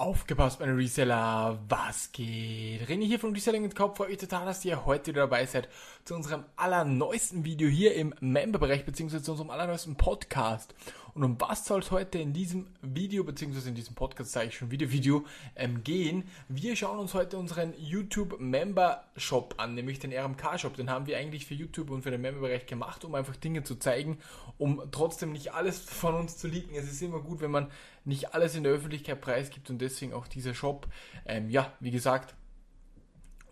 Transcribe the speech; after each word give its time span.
Aufgepasst, 0.00 0.60
meine 0.60 0.76
Reseller, 0.76 1.58
was 1.68 2.12
geht? 2.12 2.88
René 2.88 3.04
hier 3.04 3.18
von 3.18 3.34
Reselling 3.34 3.68
Kopf, 3.74 3.96
freut 3.96 4.10
mich 4.10 4.18
total, 4.18 4.46
dass 4.46 4.64
ihr 4.64 4.86
heute 4.86 5.08
wieder 5.08 5.22
dabei 5.22 5.44
seid 5.44 5.68
zu 6.04 6.14
unserem 6.14 6.44
allerneuesten 6.54 7.44
Video 7.44 7.68
hier 7.68 7.96
im 7.96 8.14
Memberbereich, 8.20 8.84
beziehungsweise 8.84 9.24
zu 9.24 9.32
unserem 9.32 9.50
allerneuesten 9.50 9.96
Podcast. 9.96 10.72
Und 11.18 11.24
um 11.24 11.40
was 11.40 11.64
soll 11.64 11.80
es 11.80 11.90
heute 11.90 12.20
in 12.20 12.32
diesem 12.32 12.68
Video, 12.80 13.24
beziehungsweise 13.24 13.68
in 13.68 13.74
diesem 13.74 13.96
Podcast, 13.96 14.30
sage 14.30 14.46
ich 14.46 14.56
schon 14.56 14.70
Video, 14.70 14.92
Video, 14.92 15.26
ähm, 15.56 15.82
gehen? 15.82 16.22
Wir 16.48 16.76
schauen 16.76 17.00
uns 17.00 17.12
heute 17.12 17.38
unseren 17.38 17.74
YouTube 17.76 18.38
Member 18.38 19.02
Shop 19.16 19.56
an, 19.56 19.74
nämlich 19.74 19.98
den 19.98 20.12
RMK 20.12 20.60
Shop. 20.60 20.76
Den 20.76 20.88
haben 20.88 21.08
wir 21.08 21.18
eigentlich 21.18 21.44
für 21.44 21.54
YouTube 21.54 21.90
und 21.90 22.02
für 22.02 22.12
den 22.12 22.20
Memberbereich 22.20 22.66
gemacht, 22.66 23.04
um 23.04 23.16
einfach 23.16 23.34
Dinge 23.34 23.64
zu 23.64 23.74
zeigen, 23.74 24.18
um 24.58 24.80
trotzdem 24.92 25.32
nicht 25.32 25.52
alles 25.54 25.80
von 25.80 26.14
uns 26.14 26.36
zu 26.36 26.46
leaken. 26.46 26.76
Es 26.76 26.84
ist 26.84 27.02
immer 27.02 27.18
gut, 27.18 27.40
wenn 27.40 27.50
man 27.50 27.68
nicht 28.04 28.32
alles 28.32 28.54
in 28.54 28.62
der 28.62 28.72
Öffentlichkeit 28.72 29.20
preisgibt 29.20 29.70
und 29.70 29.78
deswegen 29.78 30.12
auch 30.12 30.28
dieser 30.28 30.54
Shop. 30.54 30.86
Ähm, 31.26 31.50
ja, 31.50 31.72
wie 31.80 31.90
gesagt, 31.90 32.36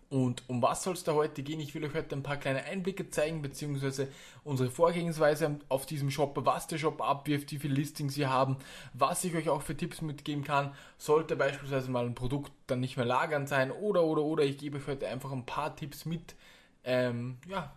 und 0.09 0.43
um 0.47 0.61
was 0.61 0.83
soll 0.83 0.93
es 0.93 1.03
da 1.03 1.13
heute 1.13 1.43
gehen? 1.43 1.59
Ich 1.59 1.75
will 1.75 1.83
euch 1.83 1.93
heute 1.93 2.15
ein 2.15 2.23
paar 2.23 2.37
kleine 2.37 2.63
Einblicke 2.63 3.09
zeigen, 3.09 3.41
beziehungsweise 3.41 4.07
unsere 4.45 4.69
Vorgehensweise 4.69 5.59
auf 5.67 5.85
diesem 5.85 6.11
Shop, 6.11 6.33
was 6.45 6.67
der 6.67 6.77
Shop 6.77 7.01
abwirft, 7.01 7.51
wie 7.51 7.59
viele 7.59 7.73
Listings 7.73 8.15
wir 8.15 8.29
haben, 8.29 8.55
was 8.93 9.25
ich 9.25 9.35
euch 9.35 9.49
auch 9.49 9.61
für 9.61 9.75
Tipps 9.75 10.01
mitgeben 10.01 10.45
kann. 10.45 10.73
Sollte 10.97 11.35
beispielsweise 11.35 11.91
mal 11.91 12.05
ein 12.05 12.15
Produkt 12.15 12.53
dann 12.67 12.79
nicht 12.79 12.95
mehr 12.95 13.05
lagern 13.05 13.47
sein 13.47 13.69
oder, 13.69 14.03
oder, 14.03 14.21
oder. 14.21 14.45
Ich 14.45 14.57
gebe 14.57 14.77
euch 14.77 14.87
heute 14.87 15.09
einfach 15.09 15.33
ein 15.33 15.45
paar 15.45 15.75
Tipps 15.75 16.05
mit, 16.05 16.35
ähm, 16.85 17.39
ja, 17.45 17.75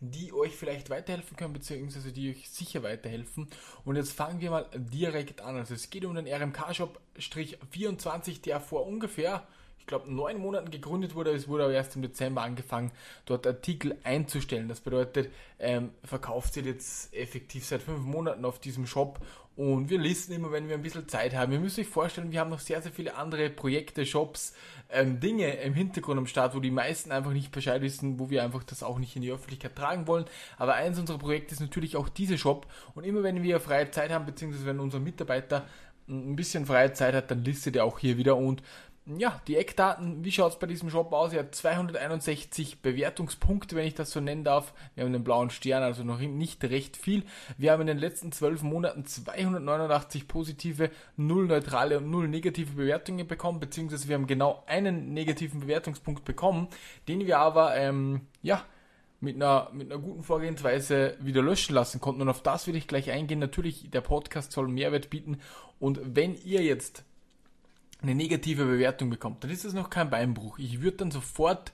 die 0.00 0.32
euch 0.32 0.56
vielleicht 0.56 0.90
weiterhelfen 0.90 1.36
können, 1.36 1.52
beziehungsweise 1.52 2.10
die 2.10 2.30
euch 2.30 2.50
sicher 2.50 2.82
weiterhelfen. 2.82 3.46
Und 3.84 3.94
jetzt 3.94 4.12
fangen 4.12 4.40
wir 4.40 4.50
mal 4.50 4.66
direkt 4.74 5.40
an. 5.40 5.56
Also 5.56 5.74
es 5.74 5.88
geht 5.90 6.04
um 6.04 6.16
den 6.16 6.26
RMK-Shop-24, 6.26 8.42
der 8.42 8.60
vor 8.60 8.86
ungefähr 8.86 9.46
glaube, 9.90 10.10
neun 10.10 10.38
Monaten 10.38 10.70
gegründet 10.70 11.14
wurde. 11.14 11.30
Es 11.32 11.46
wurde 11.46 11.64
aber 11.64 11.74
erst 11.74 11.94
im 11.96 12.02
Dezember 12.02 12.42
angefangen, 12.42 12.90
dort 13.26 13.46
Artikel 13.46 13.98
einzustellen. 14.02 14.68
Das 14.68 14.80
bedeutet, 14.80 15.30
ähm, 15.58 15.90
verkauft 16.02 16.54
sie 16.54 16.60
jetzt 16.60 17.12
effektiv 17.14 17.66
seit 17.66 17.82
fünf 17.82 18.00
Monaten 18.00 18.44
auf 18.46 18.58
diesem 18.58 18.86
Shop 18.86 19.20
und 19.60 19.90
wir 19.90 19.98
listen 19.98 20.32
immer, 20.32 20.52
wenn 20.52 20.68
wir 20.68 20.74
ein 20.74 20.82
bisschen 20.82 21.06
Zeit 21.06 21.34
haben. 21.34 21.52
Ihr 21.52 21.60
müsst 21.60 21.78
euch 21.78 21.86
vorstellen, 21.86 22.32
wir 22.32 22.40
haben 22.40 22.48
noch 22.48 22.60
sehr, 22.60 22.80
sehr 22.80 22.92
viele 22.92 23.16
andere 23.16 23.50
Projekte, 23.50 24.06
Shops, 24.06 24.54
ähm, 24.88 25.20
Dinge 25.20 25.52
im 25.56 25.74
Hintergrund 25.74 26.18
am 26.18 26.26
Start, 26.26 26.54
wo 26.54 26.60
die 26.60 26.70
meisten 26.70 27.12
einfach 27.12 27.32
nicht 27.32 27.52
Bescheid 27.52 27.82
wissen, 27.82 28.18
wo 28.18 28.30
wir 28.30 28.42
einfach 28.42 28.64
das 28.64 28.82
auch 28.82 28.98
nicht 28.98 29.16
in 29.16 29.22
die 29.22 29.30
Öffentlichkeit 29.30 29.76
tragen 29.76 30.06
wollen. 30.06 30.24
Aber 30.56 30.76
eins 30.76 30.98
unserer 30.98 31.18
Projekte 31.18 31.52
ist 31.52 31.60
natürlich 31.60 31.96
auch 31.96 32.08
dieser 32.08 32.38
Shop. 32.38 32.68
Und 32.94 33.04
immer 33.04 33.22
wenn 33.22 33.42
wir 33.42 33.60
freie 33.60 33.90
Zeit 33.90 34.10
haben, 34.10 34.24
beziehungsweise 34.24 34.64
wenn 34.64 34.80
unser 34.80 34.98
Mitarbeiter 34.98 35.66
ein 36.08 36.36
bisschen 36.36 36.64
freie 36.64 36.94
Zeit 36.94 37.14
hat, 37.14 37.30
dann 37.30 37.44
listet 37.44 37.76
er 37.76 37.84
auch 37.84 37.98
hier 37.98 38.16
wieder 38.16 38.36
und 38.36 38.62
ja, 39.06 39.40
die 39.48 39.56
Eckdaten, 39.56 40.24
wie 40.24 40.30
schaut 40.30 40.52
es 40.52 40.58
bei 40.58 40.66
diesem 40.66 40.90
Shop 40.90 41.12
aus? 41.12 41.32
Er 41.32 41.40
hat 41.40 41.54
261 41.54 42.82
Bewertungspunkte, 42.82 43.74
wenn 43.74 43.86
ich 43.86 43.94
das 43.94 44.10
so 44.10 44.20
nennen 44.20 44.44
darf. 44.44 44.74
Wir 44.94 45.04
haben 45.04 45.12
den 45.12 45.24
blauen 45.24 45.50
Stern, 45.50 45.82
also 45.82 46.04
noch 46.04 46.20
nicht 46.20 46.62
recht 46.64 46.96
viel. 46.96 47.24
Wir 47.56 47.72
haben 47.72 47.80
in 47.80 47.86
den 47.86 47.98
letzten 47.98 48.30
12 48.30 48.62
Monaten 48.62 49.06
289 49.06 50.28
positive, 50.28 50.90
0 51.16 51.46
neutrale 51.46 51.98
und 51.98 52.10
0 52.10 52.28
negative 52.28 52.72
Bewertungen 52.72 53.26
bekommen, 53.26 53.58
beziehungsweise 53.58 54.08
wir 54.08 54.14
haben 54.16 54.26
genau 54.26 54.62
einen 54.66 55.12
negativen 55.12 55.60
Bewertungspunkt 55.60 56.24
bekommen, 56.24 56.68
den 57.08 57.26
wir 57.26 57.38
aber, 57.38 57.76
ähm, 57.76 58.22
ja, 58.42 58.64
mit 59.20 59.36
einer, 59.36 59.70
mit 59.72 59.90
einer 59.90 60.00
guten 60.00 60.22
Vorgehensweise 60.22 61.16
wieder 61.20 61.42
löschen 61.42 61.74
lassen 61.74 62.00
konnten. 62.00 62.22
Und 62.22 62.28
auf 62.28 62.42
das 62.42 62.66
will 62.66 62.76
ich 62.76 62.88
gleich 62.88 63.10
eingehen. 63.10 63.38
Natürlich, 63.38 63.90
der 63.90 64.00
Podcast 64.00 64.52
soll 64.52 64.68
Mehrwert 64.68 65.10
bieten. 65.10 65.40
Und 65.78 66.00
wenn 66.02 66.34
ihr 66.42 66.62
jetzt 66.62 67.04
eine 68.02 68.14
negative 68.14 68.64
Bewertung 68.64 69.10
bekommt, 69.10 69.44
dann 69.44 69.50
ist 69.50 69.64
das 69.64 69.72
noch 69.72 69.90
kein 69.90 70.10
Beinbruch. 70.10 70.58
Ich 70.58 70.82
würde 70.82 70.98
dann 70.98 71.10
sofort 71.10 71.72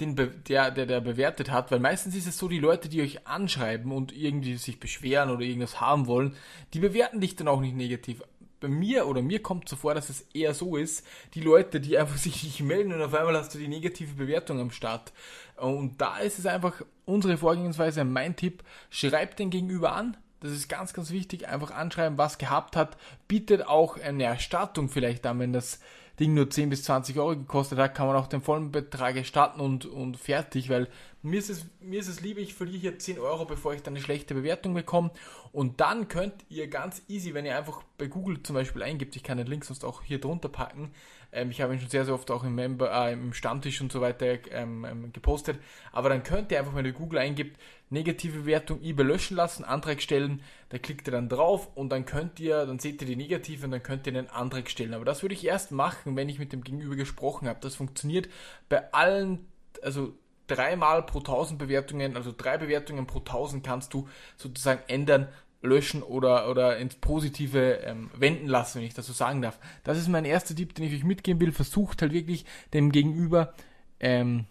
den, 0.00 0.14
Be 0.14 0.28
der, 0.28 0.70
der, 0.70 0.86
der 0.86 1.00
bewertet 1.00 1.50
hat, 1.50 1.70
weil 1.70 1.80
meistens 1.80 2.14
ist 2.14 2.26
es 2.26 2.38
so, 2.38 2.48
die 2.48 2.58
Leute, 2.58 2.88
die 2.88 3.02
euch 3.02 3.26
anschreiben 3.26 3.92
und 3.92 4.16
irgendwie 4.16 4.56
sich 4.56 4.78
beschweren 4.78 5.30
oder 5.30 5.42
irgendwas 5.42 5.80
haben 5.80 6.06
wollen, 6.06 6.36
die 6.72 6.80
bewerten 6.80 7.20
dich 7.20 7.36
dann 7.36 7.48
auch 7.48 7.60
nicht 7.60 7.74
negativ. 7.74 8.22
Bei 8.60 8.68
mir 8.68 9.06
oder 9.06 9.22
mir 9.22 9.40
kommt 9.40 9.68
so 9.68 9.76
vor, 9.76 9.94
dass 9.94 10.08
es 10.08 10.22
eher 10.34 10.52
so 10.52 10.76
ist, 10.76 11.06
die 11.34 11.40
Leute, 11.40 11.80
die 11.80 11.98
einfach 11.98 12.16
sich 12.18 12.42
nicht 12.44 12.60
melden 12.60 12.92
und 12.92 13.02
auf 13.02 13.14
einmal 13.14 13.36
hast 13.36 13.54
du 13.54 13.58
die 13.58 13.68
negative 13.68 14.14
Bewertung 14.14 14.60
am 14.60 14.70
Start. 14.70 15.12
Und 15.56 16.00
da 16.00 16.18
ist 16.18 16.38
es 16.38 16.46
einfach 16.46 16.82
unsere 17.04 17.36
Vorgehensweise, 17.36 18.04
mein 18.04 18.36
Tipp, 18.36 18.62
schreibt 18.90 19.38
den 19.38 19.50
Gegenüber 19.50 19.92
an, 19.92 20.16
das 20.40 20.52
ist 20.52 20.68
ganz, 20.68 20.92
ganz 20.92 21.10
wichtig. 21.10 21.48
Einfach 21.48 21.70
anschreiben, 21.70 22.18
was 22.18 22.38
gehabt 22.38 22.76
hat. 22.76 22.96
Bietet 23.26 23.66
auch 23.66 23.98
eine 23.98 24.24
Erstattung 24.24 24.88
vielleicht 24.88 25.26
an, 25.26 25.38
wenn 25.40 25.52
das 25.52 25.80
Ding 26.18 26.34
nur 26.34 26.50
10 26.50 26.70
bis 26.70 26.82
20 26.84 27.16
Euro 27.18 27.36
gekostet 27.36 27.78
hat, 27.78 27.94
kann 27.94 28.06
man 28.06 28.16
auch 28.16 28.26
den 28.26 28.40
vollen 28.40 28.72
Betrag 28.72 29.16
erstatten 29.16 29.60
und, 29.60 29.86
und 29.86 30.16
fertig, 30.16 30.68
weil 30.68 30.88
mir 31.22 31.38
ist, 31.38 31.48
es, 31.48 31.66
mir 31.80 32.00
ist 32.00 32.08
es 32.08 32.20
lieber, 32.20 32.40
ich 32.40 32.54
verliere 32.54 32.80
hier 32.80 32.98
10 32.98 33.18
Euro, 33.18 33.44
bevor 33.44 33.74
ich 33.74 33.82
dann 33.82 33.94
eine 33.94 34.02
schlechte 34.02 34.34
Bewertung 34.34 34.74
bekomme. 34.74 35.10
Und 35.52 35.80
dann 35.80 36.08
könnt 36.08 36.34
ihr 36.48 36.68
ganz 36.68 37.02
easy, 37.08 37.34
wenn 37.34 37.46
ihr 37.46 37.56
einfach 37.56 37.82
bei 37.98 38.06
Google 38.06 38.42
zum 38.42 38.54
Beispiel 38.54 38.82
eingibt, 38.82 39.14
ich 39.16 39.22
kann 39.22 39.38
den 39.38 39.46
Link 39.46 39.64
sonst 39.64 39.84
auch 39.84 40.02
hier 40.02 40.20
drunter 40.20 40.48
packen, 40.48 40.90
ähm, 41.32 41.50
ich 41.50 41.60
habe 41.60 41.74
ihn 41.74 41.80
schon 41.80 41.90
sehr, 41.90 42.04
sehr 42.04 42.14
oft 42.14 42.30
auch 42.30 42.44
im, 42.44 42.54
Member, 42.54 42.90
äh, 42.90 43.12
im 43.12 43.32
Stammtisch 43.32 43.80
und 43.80 43.92
so 43.92 44.00
weiter 44.00 44.38
ähm, 44.50 44.84
ähm, 44.84 45.12
gepostet. 45.12 45.58
Aber 45.92 46.08
dann 46.08 46.22
könnt 46.22 46.50
ihr 46.50 46.58
einfach, 46.58 46.74
wenn 46.74 46.86
ihr 46.86 46.92
Google 46.92 47.18
eingibt, 47.18 47.58
negative 47.90 48.40
Bewertung 48.40 48.82
eBay 48.82 49.04
löschen 49.04 49.36
lassen, 49.36 49.64
Antrag 49.64 50.00
stellen. 50.00 50.42
Da 50.70 50.78
klickt 50.78 51.08
ihr 51.08 51.12
dann 51.12 51.28
drauf 51.28 51.68
und 51.74 51.90
dann 51.90 52.04
könnt 52.06 52.40
ihr, 52.40 52.66
dann 52.66 52.78
seht 52.78 53.00
ihr 53.02 53.06
die 53.06 53.16
negative 53.16 53.64
und 53.64 53.72
dann 53.72 53.82
könnt 53.82 54.06
ihr 54.06 54.16
einen 54.16 54.30
Antrag 54.30 54.70
stellen. 54.70 54.94
Aber 54.94 55.04
das 55.04 55.22
würde 55.22 55.34
ich 55.34 55.44
erst 55.44 55.72
machen, 55.72 56.16
wenn 56.16 56.28
ich 56.28 56.38
mit 56.38 56.52
dem 56.52 56.64
Gegenüber 56.64 56.96
gesprochen 56.96 57.48
habe. 57.48 57.60
Das 57.60 57.74
funktioniert 57.74 58.28
bei 58.68 58.92
allen, 58.92 59.46
also 59.82 60.14
dreimal 60.46 61.02
pro 61.04 61.18
1000 61.18 61.58
Bewertungen, 61.58 62.16
also 62.16 62.32
drei 62.36 62.58
Bewertungen 62.58 63.06
pro 63.06 63.18
1000 63.18 63.64
kannst 63.64 63.92
du 63.94 64.08
sozusagen 64.36 64.82
ändern, 64.88 65.28
löschen 65.60 66.02
oder, 66.02 66.48
oder 66.50 66.78
ins 66.78 66.94
Positive 66.94 67.80
ähm, 67.84 68.10
wenden 68.16 68.46
lassen, 68.46 68.78
wenn 68.78 68.86
ich 68.86 68.94
das 68.94 69.06
so 69.06 69.12
sagen 69.12 69.42
darf. 69.42 69.58
Das 69.84 69.98
ist 69.98 70.08
mein 70.08 70.24
erster 70.24 70.54
Tipp, 70.54 70.74
den 70.74 70.84
ich 70.84 70.94
euch 70.94 71.04
mitgeben 71.04 71.40
will. 71.40 71.52
Versucht 71.52 72.02
halt 72.02 72.12
wirklich 72.12 72.44
dem 72.72 72.92
Gegenüber 72.92 73.52
ähm, 74.00 74.46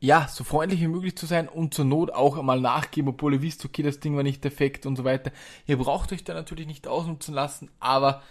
ja, 0.00 0.26
so 0.28 0.44
freundlich 0.44 0.80
wie 0.80 0.88
möglich 0.88 1.16
zu 1.16 1.26
sein 1.26 1.48
und 1.48 1.72
zur 1.74 1.84
Not 1.84 2.10
auch 2.12 2.36
einmal 2.36 2.60
nachgeben, 2.60 3.10
obwohl 3.10 3.34
ihr 3.34 3.42
wisst, 3.42 3.64
okay, 3.64 3.82
das 3.82 4.00
Ding 4.00 4.16
war 4.16 4.22
nicht 4.22 4.42
defekt 4.42 4.86
und 4.86 4.96
so 4.96 5.04
weiter. 5.04 5.30
Ihr 5.66 5.76
braucht 5.76 6.12
euch 6.12 6.24
da 6.24 6.34
natürlich 6.34 6.66
nicht 6.66 6.88
ausnutzen 6.88 7.34
lassen, 7.34 7.70
aber 7.78 8.22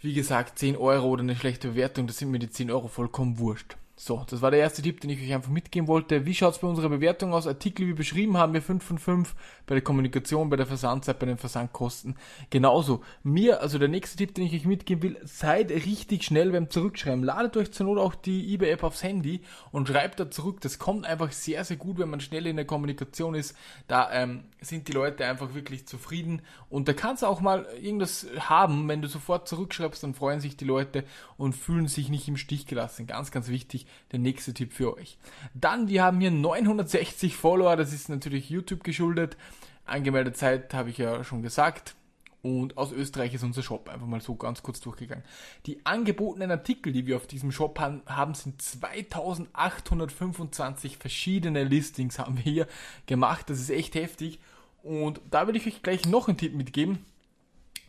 wie 0.00 0.14
gesagt, 0.14 0.58
10 0.58 0.76
Euro 0.76 1.08
oder 1.08 1.22
eine 1.22 1.36
schlechte 1.36 1.68
Bewertung, 1.68 2.06
das 2.06 2.18
sind 2.18 2.30
mir 2.30 2.38
die 2.38 2.50
10 2.50 2.70
Euro 2.70 2.88
vollkommen 2.88 3.38
wurscht. 3.38 3.76
So, 3.98 4.26
das 4.28 4.42
war 4.42 4.50
der 4.50 4.60
erste 4.60 4.82
Tipp, 4.82 5.00
den 5.00 5.08
ich 5.08 5.22
euch 5.22 5.32
einfach 5.32 5.50
mitgeben 5.50 5.88
wollte. 5.88 6.26
Wie 6.26 6.34
schaut's 6.34 6.58
bei 6.58 6.68
unserer 6.68 6.90
Bewertung 6.90 7.32
aus? 7.32 7.46
Artikel 7.46 7.86
wie 7.86 7.94
beschrieben 7.94 8.36
haben 8.36 8.52
wir 8.52 8.60
5 8.60 8.84
von 8.84 8.98
5 8.98 9.34
bei 9.64 9.74
der 9.74 9.82
Kommunikation, 9.82 10.50
bei 10.50 10.56
der 10.56 10.66
Versandzeit, 10.66 11.18
bei 11.18 11.24
den 11.24 11.38
Versandkosten. 11.38 12.14
Genauso. 12.50 13.02
Mir, 13.22 13.62
also 13.62 13.78
der 13.78 13.88
nächste 13.88 14.18
Tipp, 14.18 14.34
den 14.34 14.44
ich 14.44 14.52
euch 14.52 14.66
mitgeben 14.66 15.02
will, 15.02 15.16
seid 15.24 15.70
richtig 15.70 16.24
schnell 16.24 16.52
beim 16.52 16.68
Zurückschreiben. 16.68 17.24
Ladet 17.24 17.56
euch 17.56 17.72
zur 17.72 17.86
Not 17.86 17.96
auch 17.96 18.14
die 18.14 18.52
eBay-App 18.52 18.82
aufs 18.82 19.02
Handy 19.02 19.40
und 19.72 19.88
schreibt 19.88 20.20
da 20.20 20.30
zurück. 20.30 20.60
Das 20.60 20.78
kommt 20.78 21.06
einfach 21.06 21.32
sehr, 21.32 21.64
sehr 21.64 21.78
gut, 21.78 21.96
wenn 21.96 22.10
man 22.10 22.20
schnell 22.20 22.46
in 22.46 22.56
der 22.56 22.66
Kommunikation 22.66 23.34
ist. 23.34 23.56
Da 23.88 24.12
ähm, 24.12 24.44
sind 24.60 24.88
die 24.88 24.92
Leute 24.92 25.24
einfach 25.24 25.54
wirklich 25.54 25.88
zufrieden 25.88 26.42
und 26.68 26.86
da 26.86 26.92
kannst 26.92 27.22
du 27.22 27.26
auch 27.28 27.40
mal 27.40 27.66
irgendwas 27.80 28.26
haben. 28.40 28.86
Wenn 28.88 29.00
du 29.00 29.08
sofort 29.08 29.48
zurückschreibst, 29.48 30.02
dann 30.02 30.12
freuen 30.12 30.40
sich 30.40 30.58
die 30.58 30.66
Leute 30.66 31.04
und 31.38 31.54
fühlen 31.54 31.88
sich 31.88 32.10
nicht 32.10 32.28
im 32.28 32.36
Stich 32.36 32.66
gelassen. 32.66 33.06
Ganz, 33.06 33.30
ganz 33.30 33.48
wichtig 33.48 33.85
der 34.12 34.18
nächste 34.18 34.54
Tipp 34.54 34.72
für 34.72 34.96
euch. 34.96 35.18
Dann, 35.54 35.88
wir 35.88 36.02
haben 36.02 36.20
hier 36.20 36.30
960 36.30 37.36
Follower, 37.36 37.76
das 37.76 37.92
ist 37.92 38.08
natürlich 38.08 38.48
YouTube 38.50 38.84
geschuldet. 38.84 39.36
Angemeldete 39.84 40.36
Zeit 40.36 40.74
habe 40.74 40.90
ich 40.90 40.98
ja 40.98 41.24
schon 41.24 41.42
gesagt. 41.42 41.94
Und 42.42 42.76
aus 42.78 42.92
Österreich 42.92 43.34
ist 43.34 43.42
unser 43.42 43.64
Shop 43.64 43.88
einfach 43.88 44.06
mal 44.06 44.20
so 44.20 44.36
ganz 44.36 44.62
kurz 44.62 44.78
durchgegangen. 44.80 45.24
Die 45.66 45.84
angebotenen 45.84 46.52
Artikel, 46.52 46.92
die 46.92 47.04
wir 47.04 47.16
auf 47.16 47.26
diesem 47.26 47.50
Shop 47.50 47.80
haben, 47.80 48.34
sind 48.34 48.62
2825 48.62 50.98
verschiedene 50.98 51.64
Listings 51.64 52.20
haben 52.20 52.36
wir 52.36 52.44
hier 52.44 52.68
gemacht. 53.06 53.50
Das 53.50 53.58
ist 53.58 53.70
echt 53.70 53.96
heftig. 53.96 54.38
Und 54.84 55.20
da 55.32 55.48
will 55.48 55.56
ich 55.56 55.66
euch 55.66 55.82
gleich 55.82 56.06
noch 56.06 56.28
einen 56.28 56.38
Tipp 56.38 56.54
mitgeben. 56.54 57.04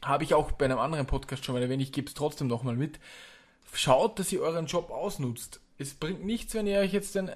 Habe 0.02 0.24
ich 0.24 0.34
auch 0.34 0.52
bei 0.52 0.66
einem 0.66 0.80
anderen 0.80 1.06
Podcast 1.06 1.46
schon 1.46 1.54
mal 1.54 1.62
erwähnt. 1.62 1.84
Ich 1.84 1.92
gebe 1.92 2.08
es 2.08 2.16
trotzdem 2.16 2.48
nochmal 2.48 2.76
mit. 2.76 3.00
Schaut, 3.74 4.18
dass 4.18 4.32
ihr 4.32 4.42
euren 4.42 4.66
Job 4.66 4.90
ausnutzt 4.90 5.62
es 5.80 5.94
bringt 5.94 6.26
nichts, 6.26 6.56
wenn 6.56 6.66
ihr 6.66 6.80
euch 6.80 6.92
jetzt 6.92 7.16
einen, 7.16 7.32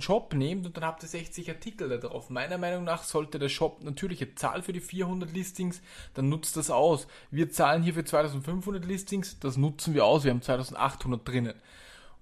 Shop 0.00 0.34
nehmt 0.34 0.66
und 0.66 0.76
dann 0.76 0.84
habt 0.84 1.02
ihr 1.02 1.08
60 1.08 1.48
Artikel 1.48 1.88
da 1.88 1.96
drauf. 1.96 2.28
Meiner 2.28 2.58
Meinung 2.58 2.84
nach 2.84 3.04
sollte 3.04 3.38
der 3.38 3.48
Shop 3.48 3.82
natürlich 3.82 4.20
eine 4.20 4.34
Zahl 4.34 4.62
für 4.62 4.74
die 4.74 4.80
400 4.80 5.32
Listings, 5.32 5.80
dann 6.12 6.28
nutzt 6.28 6.56
das 6.56 6.70
aus. 6.70 7.06
Wir 7.30 7.50
zahlen 7.50 7.82
hier 7.82 7.94
für 7.94 8.04
2500 8.04 8.84
Listings, 8.84 9.38
das 9.40 9.56
nutzen 9.56 9.94
wir 9.94 10.04
aus, 10.04 10.24
wir 10.24 10.30
haben 10.30 10.42
2800 10.42 11.26
drinnen. 11.26 11.54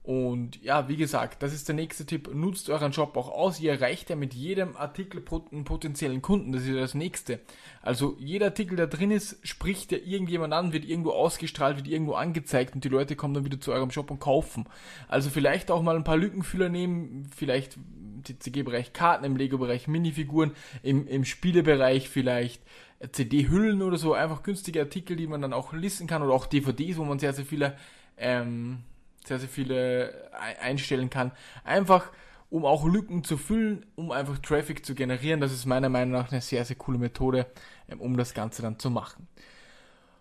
Und 0.05 0.63
ja, 0.63 0.87
wie 0.91 0.97
gesagt, 0.97 1.43
das 1.43 1.55
ist 1.55 1.67
der 1.67 1.75
nächste 1.75 2.05
Tipp. 2.05 2.29
Nutzt 2.35 2.69
euren 2.69 2.93
Shop 2.93 3.17
auch 3.17 3.31
aus. 3.31 3.59
Ihr 3.59 3.73
erreicht 3.73 4.11
ja 4.11 4.17
mit 4.17 4.35
jedem 4.35 4.77
Artikel 4.77 5.25
einen 5.51 5.65
potenziellen 5.65 6.21
Kunden. 6.21 6.53
Das 6.53 6.61
ist 6.61 6.69
ja 6.69 6.75
das 6.75 6.93
nächste. 6.93 7.41
Also 7.81 8.15
jeder 8.19 8.47
Artikel, 8.47 8.77
der 8.77 8.87
drin 8.87 9.11
ist, 9.11 9.39
spricht 9.49 9.93
ja 9.93 9.99
irgendjemand 10.05 10.53
an, 10.53 10.75
wird 10.75 10.85
irgendwo 10.85 11.13
ausgestrahlt, 11.13 11.79
wird 11.79 11.89
irgendwo 11.89 12.13
angezeigt 12.13 12.75
und 12.75 12.85
die 12.85 12.91
Leute 12.91 13.17
kommen 13.17 13.33
dann 13.33 13.47
wieder 13.47 13.59
zu 13.59 13.73
eurem 13.73 13.91
Shop 13.91 14.11
und 14.11 14.21
kaufen. 14.21 14.67
Also 15.09 15.31
vielleicht 15.31 15.71
auch 15.71 15.81
mal 15.81 15.97
ein 15.97 16.05
paar 16.05 16.19
Lückenfüller 16.19 16.69
nehmen, 16.69 17.27
vielleicht 17.35 17.77
im 17.77 18.23
TCG-Bereich 18.25 18.93
Karten, 18.93 19.25
im 19.25 19.37
Lego-Bereich 19.37 19.89
Minifiguren, 19.89 20.53
im, 20.83 21.07
im 21.09 21.25
Spielebereich 21.25 22.11
vielleicht 22.11 22.63
CD-Hüllen 23.11 23.81
oder 23.81 23.97
so, 23.97 24.13
einfach 24.13 24.43
günstige 24.43 24.81
Artikel, 24.81 25.17
die 25.17 25.27
man 25.27 25.41
dann 25.41 25.55
auch 25.55 25.73
listen 25.73 26.07
kann 26.07 26.23
oder 26.23 26.35
auch 26.35 26.45
DVDs, 26.45 26.99
wo 26.99 27.05
man 27.05 27.19
sehr, 27.19 27.33
sehr 27.33 27.47
viele 27.47 27.75
ähm, 28.19 28.81
sehr, 29.25 29.39
sehr 29.39 29.49
viele 29.49 30.31
einstellen 30.61 31.11
kann. 31.11 31.33
Einfach, 31.65 32.11
um 32.51 32.65
auch 32.65 32.87
Lücken 32.87 33.25
zu 33.25 33.37
füllen, 33.37 33.85
um 33.97 34.11
einfach 34.13 34.39
Traffic 34.39 34.87
zu 34.87 34.95
generieren. 34.95 35.41
Das 35.41 35.53
ist 35.53 35.67
meiner 35.67 35.89
Meinung 35.89 36.13
nach 36.13 36.31
eine 36.31 36.41
sehr, 36.41 36.65
sehr 36.65 36.77
coole 36.77 36.99
Methode, 36.99 37.47
ähm, 37.89 38.01
um 38.01 38.17
das 38.17 38.35
Ganze 38.35 38.63
dann 38.63 38.79
zu 38.79 38.91
machen. 38.91 39.27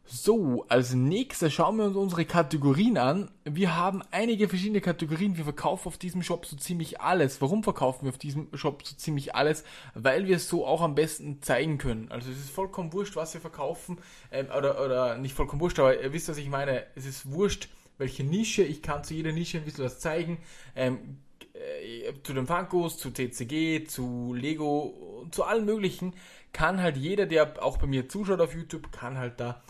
So, 0.06 0.66
als 0.68 0.94
nächstes 0.94 1.54
schauen 1.54 1.78
wir 1.78 1.86
uns 1.86 1.96
unsere 1.96 2.26
Kategorien 2.26 2.98
an. 2.98 3.32
Wir 3.46 3.78
haben 3.78 4.04
einige 4.12 4.50
verschiedene 4.50 4.82
Kategorien. 4.82 5.38
Wir 5.38 5.46
verkaufen 5.46 5.88
auf 5.88 5.98
diesem 5.98 6.24
Shop 6.24 6.46
so 6.46 6.58
ziemlich 6.58 7.00
alles. 7.00 7.40
Warum 7.42 7.64
verkaufen 7.64 8.06
wir 8.06 8.10
auf 8.10 8.18
diesem 8.18 8.50
Shop 8.54 8.86
so 8.86 8.98
ziemlich 8.98 9.34
alles? 9.34 9.64
Weil 9.94 10.28
wir 10.28 10.36
es 10.36 10.50
so 10.50 10.68
auch 10.68 10.82
am 10.82 10.94
besten 10.94 11.42
zeigen 11.42 11.78
können. 11.78 12.12
Also 12.12 12.30
es 12.30 12.38
ist 12.38 12.50
vollkommen 12.50 12.92
wurscht, 12.92 13.16
was 13.16 13.34
wir 13.34 13.40
verkaufen. 13.40 13.98
Ähm, 14.30 14.48
oder, 14.56 14.84
oder 14.84 15.18
nicht 15.18 15.36
vollkommen 15.36 15.62
wurscht, 15.62 15.80
aber 15.80 16.02
ihr 16.02 16.12
wisst, 16.12 16.28
was 16.28 16.38
ich 16.38 16.50
meine. 16.50 16.84
Es 16.96 17.06
ist 17.06 17.32
wurscht, 17.32 17.70
welche 18.04 18.24
Nische. 18.24 18.64
Ich 18.64 18.82
kann 18.82 19.04
zu 19.04 19.14
jeder 19.14 19.32
Nische 19.32 19.58
ein 19.58 19.66
bisschen 19.66 19.86
was 19.86 20.00
zeigen. 20.00 20.38
Ähm, 20.76 21.18
äh, 21.54 22.14
zu 22.24 22.34
den 22.34 22.46
Funkos, 22.46 22.98
zu 22.98 23.10
TCG, 23.10 23.86
zu 23.88 24.34
Lego, 24.34 25.26
zu 25.32 25.46
allen 25.46 25.66
möglichen, 25.66 26.14
kann 26.52 26.82
halt 26.82 26.98
jeder, 26.98 27.26
der 27.26 27.64
auch 27.64 27.78
bei 27.78 27.88
mir 27.88 28.10
zuschaut 28.10 28.42
auf 28.42 28.54
YouTube, 28.54 28.92
kann 28.92 29.18
halt 29.18 29.40
da 29.40 29.64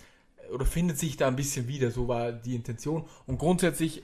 oder 0.52 0.66
findet 0.66 0.98
sich 0.98 1.16
da 1.16 1.28
ein 1.28 1.36
bisschen 1.36 1.68
wieder. 1.68 1.92
So 1.92 2.08
war 2.08 2.32
die 2.32 2.56
Intention. 2.56 3.06
Und 3.28 3.38
grundsätzlich 3.38 4.04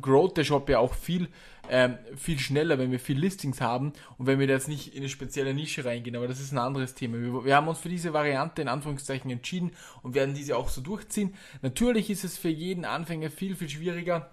growt 0.00 0.36
der 0.36 0.44
Shop 0.44 0.68
ja 0.68 0.78
auch 0.78 0.94
viel, 0.94 1.28
ähm, 1.68 1.98
viel 2.16 2.38
schneller, 2.38 2.78
wenn 2.78 2.90
wir 2.90 3.00
viel 3.00 3.18
Listings 3.18 3.60
haben 3.60 3.92
und 4.18 4.26
wenn 4.26 4.38
wir 4.38 4.46
jetzt 4.46 4.68
nicht 4.68 4.94
in 4.94 5.00
eine 5.00 5.08
spezielle 5.08 5.54
Nische 5.54 5.84
reingehen. 5.84 6.16
Aber 6.16 6.28
das 6.28 6.40
ist 6.40 6.52
ein 6.52 6.58
anderes 6.58 6.94
Thema. 6.94 7.18
Wir, 7.18 7.44
wir, 7.44 7.56
haben 7.56 7.68
uns 7.68 7.78
für 7.78 7.88
diese 7.88 8.12
Variante 8.12 8.62
in 8.62 8.68
Anführungszeichen 8.68 9.30
entschieden 9.30 9.72
und 10.02 10.14
werden 10.14 10.34
diese 10.34 10.56
auch 10.56 10.68
so 10.68 10.80
durchziehen. 10.80 11.34
Natürlich 11.62 12.10
ist 12.10 12.24
es 12.24 12.36
für 12.36 12.48
jeden 12.48 12.84
Anfänger 12.84 13.30
viel, 13.30 13.56
viel 13.56 13.68
schwieriger, 13.68 14.30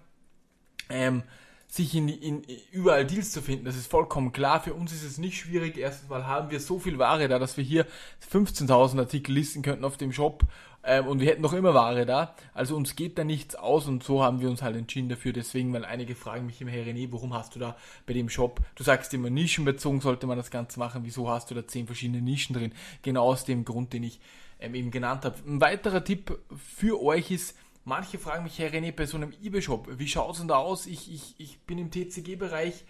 ähm, 0.90 1.22
sich 1.66 1.94
in, 1.94 2.08
in, 2.08 2.42
überall 2.70 3.06
Deals 3.06 3.32
zu 3.32 3.42
finden. 3.42 3.64
Das 3.64 3.76
ist 3.76 3.90
vollkommen 3.90 4.32
klar. 4.32 4.62
Für 4.62 4.74
uns 4.74 4.92
ist 4.92 5.02
es 5.02 5.18
nicht 5.18 5.38
schwierig. 5.38 5.76
Erstens 5.76 6.08
mal 6.08 6.26
haben 6.26 6.50
wir 6.50 6.60
so 6.60 6.78
viel 6.78 6.98
Ware 6.98 7.28
da, 7.28 7.38
dass 7.38 7.56
wir 7.56 7.64
hier 7.64 7.86
15.000 8.32 8.98
Artikel 8.98 9.32
listen 9.32 9.62
könnten 9.62 9.84
auf 9.84 9.96
dem 9.96 10.12
Shop 10.12 10.44
ähm, 10.86 11.06
und 11.06 11.20
wir 11.20 11.28
hätten 11.28 11.42
noch 11.42 11.52
immer 11.52 11.74
Ware 11.74 12.06
da. 12.06 12.34
Also 12.52 12.76
uns 12.76 12.94
geht 12.94 13.18
da 13.18 13.24
nichts 13.24 13.54
aus 13.54 13.86
und 13.86 14.04
so 14.04 14.22
haben 14.22 14.40
wir 14.40 14.50
uns 14.50 14.62
halt 14.62 14.76
entschieden 14.76 15.08
dafür. 15.08 15.32
Deswegen, 15.32 15.72
weil 15.72 15.84
einige 15.84 16.14
fragen 16.14 16.46
mich 16.46 16.60
immer, 16.60 16.70
Herr 16.70 16.84
René, 16.84 17.08
warum 17.10 17.32
hast 17.32 17.54
du 17.54 17.58
da 17.58 17.76
bei 18.06 18.12
dem 18.12 18.28
Shop, 18.28 18.60
du 18.74 18.84
sagst 18.84 19.14
immer 19.14 19.30
nischenbezogen 19.30 20.00
sollte 20.00 20.26
man 20.26 20.36
das 20.36 20.50
Ganze 20.50 20.78
machen. 20.78 21.02
Wieso 21.04 21.28
hast 21.28 21.50
du 21.50 21.54
da 21.54 21.66
zehn 21.66 21.86
verschiedene 21.86 22.20
Nischen 22.20 22.54
drin? 22.54 22.72
Genau 23.02 23.24
aus 23.24 23.44
dem 23.44 23.64
Grund, 23.64 23.92
den 23.92 24.02
ich 24.02 24.20
ähm, 24.60 24.74
eben 24.74 24.90
genannt 24.90 25.24
habe. 25.24 25.36
Ein 25.46 25.60
weiterer 25.60 26.04
Tipp 26.04 26.38
für 26.56 27.02
euch 27.02 27.30
ist, 27.30 27.56
Manche 27.84 28.18
fragen 28.18 28.44
mich, 28.44 28.58
Herr 28.58 28.72
René, 28.72 28.92
bei 28.92 29.04
so 29.04 29.18
einem 29.18 29.32
eBay-Shop, 29.42 29.88
wie 29.98 30.08
schaut 30.08 30.32
es 30.32 30.38
denn 30.38 30.48
da 30.48 30.56
aus? 30.56 30.86
Ich, 30.86 31.12
ich, 31.12 31.34
ich 31.38 31.60
bin 31.60 31.76
im 31.76 31.90
TCG-Bereich, 31.90 32.84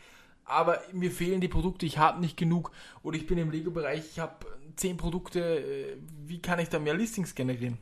aber 0.45 0.81
mir 0.93 1.11
fehlen 1.11 1.41
die 1.41 1.49
Produkte, 1.49 1.85
ich 1.85 1.99
habe 1.99 2.21
nicht 2.21 2.37
genug. 2.37 2.71
Oder 3.03 3.17
ich 3.17 3.27
bin 3.27 3.37
im 3.39 3.51
Lego-Bereich, 3.51 4.05
ich 4.13 4.21
habe 4.21 4.47
zehn 4.77 4.97
Produkte, 4.97 5.41
äh, 5.41 5.97
wie 6.27 6.41
kann 6.41 6.61
ich 6.61 6.69
da 6.69 6.79
mehr 6.79 6.95
Listings 6.95 7.35
generieren? 7.35 7.79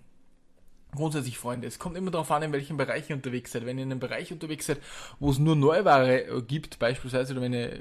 Grundsätzlich, 0.94 1.38
Freunde, 1.38 1.66
es 1.66 1.78
kommt 1.78 1.96
immer 1.96 2.10
darauf 2.10 2.30
an, 2.30 2.42
in 2.42 2.52
welchem 2.52 2.76
Bereich 2.76 3.08
ihr 3.08 3.16
unterwegs 3.16 3.52
seid. 3.52 3.64
Wenn 3.64 3.78
ihr 3.78 3.84
in 3.84 3.90
einem 3.90 4.00
Bereich 4.00 4.30
unterwegs 4.30 4.66
seid, 4.66 4.78
wo 5.20 5.30
es 5.30 5.38
nur 5.38 5.56
Neuware 5.56 6.24
äh, 6.24 6.42
gibt, 6.42 6.78
beispielsweise, 6.78 7.32
oder 7.32 7.42
wenn 7.42 7.54
ihr, 7.54 7.80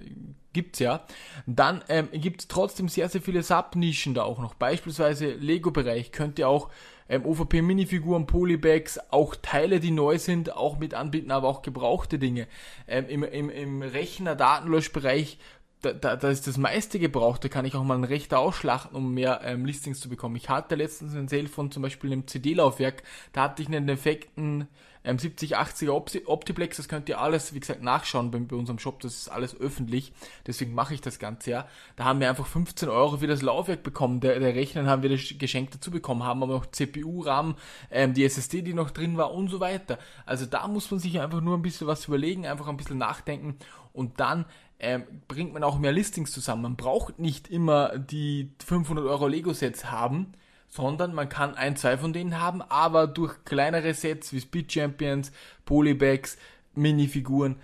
gibt's 0.54 0.80
ja, 0.80 1.06
dann 1.46 1.84
ähm, 1.90 2.10
gibt 2.14 2.42
es 2.42 2.48
trotzdem 2.48 2.88
sehr, 2.90 3.10
sehr 3.10 3.22
viele 3.22 3.44
Subnischen 3.44 4.14
da 4.14 4.24
auch 4.24 4.40
noch. 4.40 4.54
Beispielsweise 4.54 5.32
Lego-Bereich 5.32 6.12
könnt 6.12 6.40
ihr 6.40 6.48
auch 6.48 6.70
ähm, 7.12 7.26
OVP-Minifiguren, 7.26 8.26
Polybags, 8.26 8.98
auch 9.12 9.36
Teile, 9.36 9.82
die 9.82 9.92
neu 9.92 10.18
sind, 10.18 10.56
auch 10.56 10.80
mit 10.80 10.94
anbieten, 10.94 11.30
aber 11.30 11.50
auch 11.50 11.62
gebrauchte 11.62 12.18
Dinge. 12.18 12.48
Ähm, 12.88 13.06
Im 13.10 13.24
im, 13.24 13.50
im 13.50 13.82
Rechner-Datenlöschbereich 13.82 15.38
da, 15.82 15.94
da, 15.94 16.16
da 16.16 16.30
ist 16.30 16.48
das 16.48 16.58
meiste 16.58 17.00
gebraucht, 17.00 17.44
da 17.44 17.50
kann 17.50 17.66
ich 17.66 17.76
auch 17.76 17.84
mal 17.84 17.96
einen 17.96 18.04
Rechter 18.04 18.40
ausschlachten, 18.40 18.96
um 18.96 19.14
mehr 19.14 19.42
ähm, 19.44 19.66
Listings 19.66 20.00
zu 20.00 20.10
bekommen. 20.10 20.36
Ich 20.36 20.50
hatte 20.50 20.76
letztens 20.76 21.16
einen 21.16 21.28
Sale 21.28 21.48
von 21.48 21.72
zum 21.72 21.84
Beispiel 21.84 22.12
einem 22.12 22.28
CD-Laufwerk, 22.28 23.04
da 23.34 23.44
hatte 23.44 23.62
ich 23.62 23.68
einen 23.68 23.88
defekten 23.88 24.68
ähm, 25.04 25.18
7080er 25.18 26.26
Optiplex, 26.28 26.78
das 26.78 26.88
könnt 26.88 27.10
ihr 27.10 27.20
alles, 27.20 27.54
wie 27.56 27.60
gesagt, 27.60 27.82
nachschauen 27.82 28.30
bei, 28.30 28.38
bei 28.40 28.56
unserem 28.56 28.78
Shop, 28.78 29.00
das 29.00 29.16
ist 29.16 29.30
alles 29.30 29.60
öffentlich, 29.60 30.14
deswegen 30.46 30.76
mache 30.76 30.94
ich 30.94 31.02
das 31.02 31.18
Ganze 31.18 31.52
ja. 31.52 31.68
Da 31.96 32.06
haben 32.06 32.20
wir 32.20 32.30
einfach 32.30 32.46
15 32.46 32.88
Euro 32.88 33.18
für 33.18 33.28
das 33.28 33.42
Laufwerk 33.42 33.82
bekommen, 33.82 34.20
der, 34.20 34.40
der 34.40 34.54
Rechner 34.54 34.86
haben 34.86 35.02
wir 35.02 35.10
das 35.10 35.34
Geschenk 35.40 35.72
dazu 35.72 35.90
bekommen, 35.90 36.24
haben 36.24 36.44
aber 36.44 36.54
noch 36.54 36.68
CPU, 36.68 37.22
RAM, 37.22 37.56
ähm, 37.90 38.14
die 38.14 38.24
SSD, 38.24 38.62
die 38.62 38.76
noch 38.76 38.92
drin 38.92 39.18
war 39.18 39.34
und 39.34 39.50
so 39.50 39.60
weiter. 39.60 39.98
Also 40.28 40.46
da 40.46 40.68
muss 40.68 40.92
man 40.92 41.00
sich 41.00 41.20
einfach 41.20 41.42
nur 41.42 41.58
ein 41.58 41.64
bisschen 41.64 41.88
was 41.88 42.08
überlegen, 42.08 42.46
einfach 42.46 42.68
ein 42.68 42.78
bisschen 42.78 43.00
nachdenken 43.00 43.58
und 43.94 44.20
dann 44.20 44.46
ähm, 44.82 45.04
bringt 45.28 45.54
man 45.54 45.64
auch 45.64 45.78
mehr 45.78 45.92
Listings 45.92 46.32
zusammen. 46.32 46.64
Man 46.64 46.76
braucht 46.76 47.20
nicht 47.20 47.48
immer 47.48 47.98
die 47.98 48.52
500 48.66 49.06
Euro 49.06 49.28
Lego-Sets 49.28 49.92
haben, 49.92 50.34
sondern 50.68 51.14
man 51.14 51.30
kann 51.30 51.54
ein, 51.54 51.76
zwei 51.76 51.98
von 51.98 52.14
denen 52.14 52.42
haben, 52.42 52.64
aber 52.64 53.06
durch 53.06 53.46
kleinere 53.46 53.94
Sets 53.94 54.34
wie 54.34 54.42
Speed 54.42 54.72
Champions, 54.72 55.32
Polybags, 55.66 56.38
Minifiguren, 56.74 57.58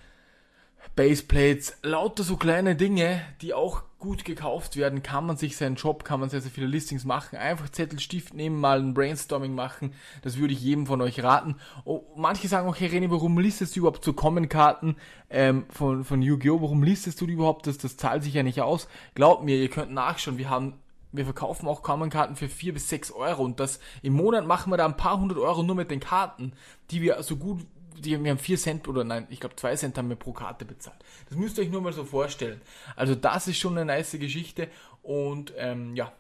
Baseplates, 0.95 1.77
lauter 1.83 2.23
so 2.23 2.37
kleine 2.37 2.75
Dinge, 2.75 3.21
die 3.41 3.53
auch 3.53 3.83
gut 3.99 4.25
gekauft 4.25 4.75
werden, 4.75 5.01
kann 5.01 5.25
man 5.25 5.37
sich 5.37 5.57
seinen 5.57 5.75
Job, 5.75 6.03
kann 6.03 6.19
man 6.19 6.29
sehr, 6.29 6.41
sehr 6.41 6.51
viele 6.51 6.67
Listings 6.67 7.03
machen. 7.03 7.37
Einfach 7.37 7.69
Zettel, 7.69 7.99
Stift 7.99 8.33
nehmen, 8.33 8.59
mal 8.59 8.79
ein 8.79 8.93
Brainstorming 8.93 9.55
machen. 9.55 9.93
Das 10.21 10.37
würde 10.37 10.53
ich 10.53 10.61
jedem 10.61 10.85
von 10.85 11.01
euch 11.01 11.23
raten. 11.23 11.55
Oh, 11.83 12.03
manche 12.15 12.47
sagen 12.47 12.69
auch, 12.69 12.75
hey 12.75 12.89
René, 12.89 13.09
warum 13.09 13.37
listest 13.39 13.75
du 13.75 13.79
überhaupt 13.79 14.03
so 14.03 14.13
Common-Karten 14.13 14.97
ähm, 15.29 15.65
von, 15.69 16.03
von 16.03 16.21
Yu-Gi-Oh? 16.21 16.61
Warum 16.61 16.83
listest 16.83 17.19
du 17.21 17.25
die 17.25 17.33
überhaupt? 17.33 17.65
Das, 17.65 17.77
das 17.79 17.97
zahlt 17.97 18.23
sich 18.23 18.35
ja 18.35 18.43
nicht 18.43 18.61
aus. 18.61 18.87
Glaubt 19.15 19.43
mir, 19.43 19.57
ihr 19.57 19.69
könnt 19.69 19.91
nachschauen. 19.91 20.37
Wir 20.37 20.49
haben 20.49 20.75
wir 21.13 21.25
verkaufen 21.25 21.67
auch 21.67 21.83
Common-Karten 21.83 22.35
für 22.35 22.49
4 22.49 22.73
bis 22.73 22.89
6 22.89 23.11
Euro 23.11 23.43
und 23.43 23.59
das 23.59 23.79
im 24.01 24.13
Monat 24.13 24.45
machen 24.45 24.71
wir 24.71 24.77
da 24.77 24.85
ein 24.85 24.97
paar 24.97 25.19
hundert 25.19 25.37
Euro 25.37 25.63
nur 25.63 25.75
mit 25.75 25.89
den 25.89 26.01
Karten, 26.01 26.51
die 26.91 27.01
wir 27.01 27.23
so 27.23 27.37
gut 27.37 27.65
die, 27.99 28.23
wir 28.23 28.31
haben 28.31 28.37
4 28.37 28.57
Cent 28.57 28.87
oder 28.87 29.03
nein, 29.03 29.27
ich 29.29 29.39
glaube 29.39 29.55
2 29.55 29.75
Cent 29.75 29.97
haben 29.97 30.09
wir 30.09 30.15
pro 30.15 30.33
Karte 30.33 30.65
bezahlt. 30.65 30.97
Das 31.29 31.37
müsst 31.37 31.57
ihr 31.57 31.63
euch 31.63 31.71
nur 31.71 31.81
mal 31.81 31.93
so 31.93 32.03
vorstellen. 32.03 32.61
Also 32.95 33.15
das 33.15 33.47
ist 33.47 33.57
schon 33.57 33.77
eine 33.77 33.85
nice 33.85 34.11
Geschichte 34.11 34.69
und 35.01 35.53
ähm, 35.57 35.95
ja, 35.95 36.11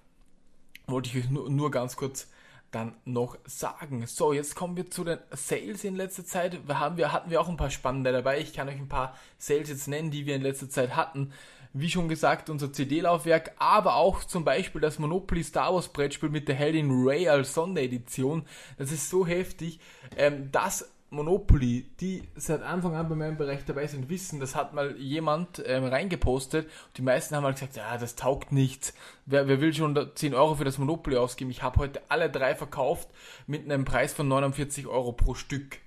wollte 0.87 1.09
ich 1.09 1.23
euch 1.23 1.29
nur, 1.29 1.49
nur 1.49 1.71
ganz 1.71 1.95
kurz 1.95 2.27
dann 2.71 2.95
noch 3.05 3.37
sagen. 3.45 4.05
So, 4.07 4.33
jetzt 4.33 4.55
kommen 4.55 4.75
wir 4.75 4.89
zu 4.89 5.03
den 5.03 5.19
Sales 5.31 5.83
in 5.83 5.95
letzter 5.95 6.25
Zeit. 6.25 6.67
Wir 6.67 6.79
haben, 6.79 6.97
wir, 6.97 7.11
hatten 7.13 7.29
wir 7.29 7.39
auch 7.39 7.49
ein 7.49 7.57
paar 7.57 7.69
spannende 7.69 8.11
dabei. 8.11 8.39
Ich 8.39 8.53
kann 8.53 8.67
euch 8.67 8.75
ein 8.75 8.89
paar 8.89 9.15
Sales 9.37 9.69
jetzt 9.69 9.87
nennen, 9.87 10.11
die 10.11 10.25
wir 10.25 10.35
in 10.35 10.41
letzter 10.41 10.69
Zeit 10.69 10.95
hatten. 10.95 11.31
Wie 11.73 11.89
schon 11.89 12.09
gesagt, 12.09 12.49
unser 12.49 12.73
CD-Laufwerk, 12.73 13.51
aber 13.59 13.95
auch 13.95 14.23
zum 14.23 14.43
Beispiel 14.43 14.81
das 14.81 14.99
Monopoly 14.99 15.43
Star 15.43 15.73
Wars 15.73 15.89
Brettspiel 15.89 16.29
mit 16.29 16.47
der 16.47 16.55
Heldin 16.55 16.89
Ray 16.91 17.27
als 17.29 17.53
Sonderedition. 17.53 18.45
Das 18.77 18.91
ist 18.91 19.09
so 19.09 19.27
heftig. 19.27 19.79
Ähm, 20.15 20.49
das 20.51 20.89
Monopoly, 21.09 21.85
die 22.01 22.23
seit 22.35 22.61
Anfang 22.61 22.95
an 22.95 23.07
bei 23.07 23.15
meinem 23.15 23.37
Bereich 23.37 23.63
dabei 23.63 23.87
sind, 23.87 24.09
wissen, 24.09 24.41
das 24.41 24.55
hat 24.55 24.73
mal 24.73 24.97
jemand 24.97 25.63
ähm, 25.65 25.85
reingepostet. 25.85 26.69
Die 26.97 27.01
meisten 27.01 27.35
haben 27.35 27.45
halt 27.45 27.55
gesagt, 27.55 27.77
ja, 27.77 27.97
das 27.97 28.15
taugt 28.15 28.51
nichts. 28.51 28.93
Wer, 29.25 29.47
wer 29.47 29.61
will 29.61 29.73
schon 29.73 29.97
10 30.15 30.33
Euro 30.33 30.55
für 30.55 30.65
das 30.65 30.77
Monopoly 30.77 31.15
ausgeben? 31.15 31.49
Ich 31.49 31.63
habe 31.63 31.79
heute 31.79 32.01
alle 32.09 32.29
drei 32.29 32.55
verkauft 32.55 33.07
mit 33.45 33.63
einem 33.63 33.85
Preis 33.85 34.13
von 34.13 34.27
49 34.27 34.87
Euro 34.87 35.13
pro 35.13 35.33
Stück. 35.33 35.77